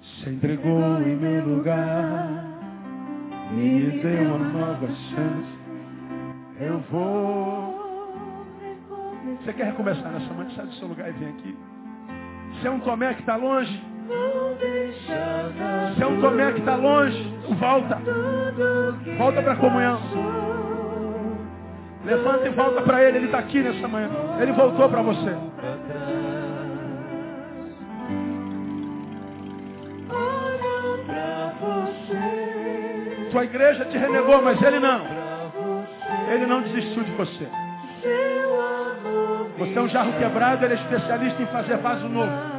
[0.01, 2.45] Se entregou em meu lugar,
[3.53, 5.61] me deu uma nova chance.
[6.59, 7.71] Eu vou.
[9.39, 10.49] Você quer recomeçar nessa manhã?
[10.55, 11.57] Sai do seu lugar e vem aqui.
[12.59, 13.81] Se é um Tomé que está longe,
[15.95, 17.97] se é um Tomé que está longe, volta.
[19.17, 19.99] Volta para a comunhão.
[22.05, 23.17] Levanta e volta para ele.
[23.17, 24.09] Ele está aqui nessa manhã.
[24.39, 25.35] Ele voltou para você.
[33.31, 35.01] Sua igreja te renegou, mas ele não.
[36.31, 37.47] Ele não desistiu de você.
[39.57, 42.50] Você é um jarro quebrado, ele é especialista em fazer vaso novo.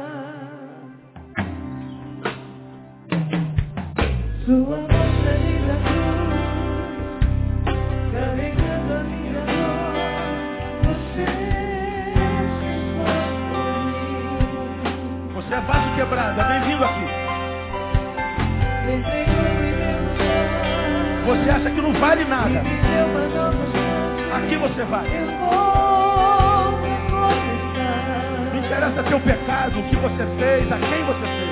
[29.79, 31.49] O que você fez, a quem você fez.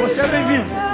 [0.00, 0.85] Você é bem-vindo.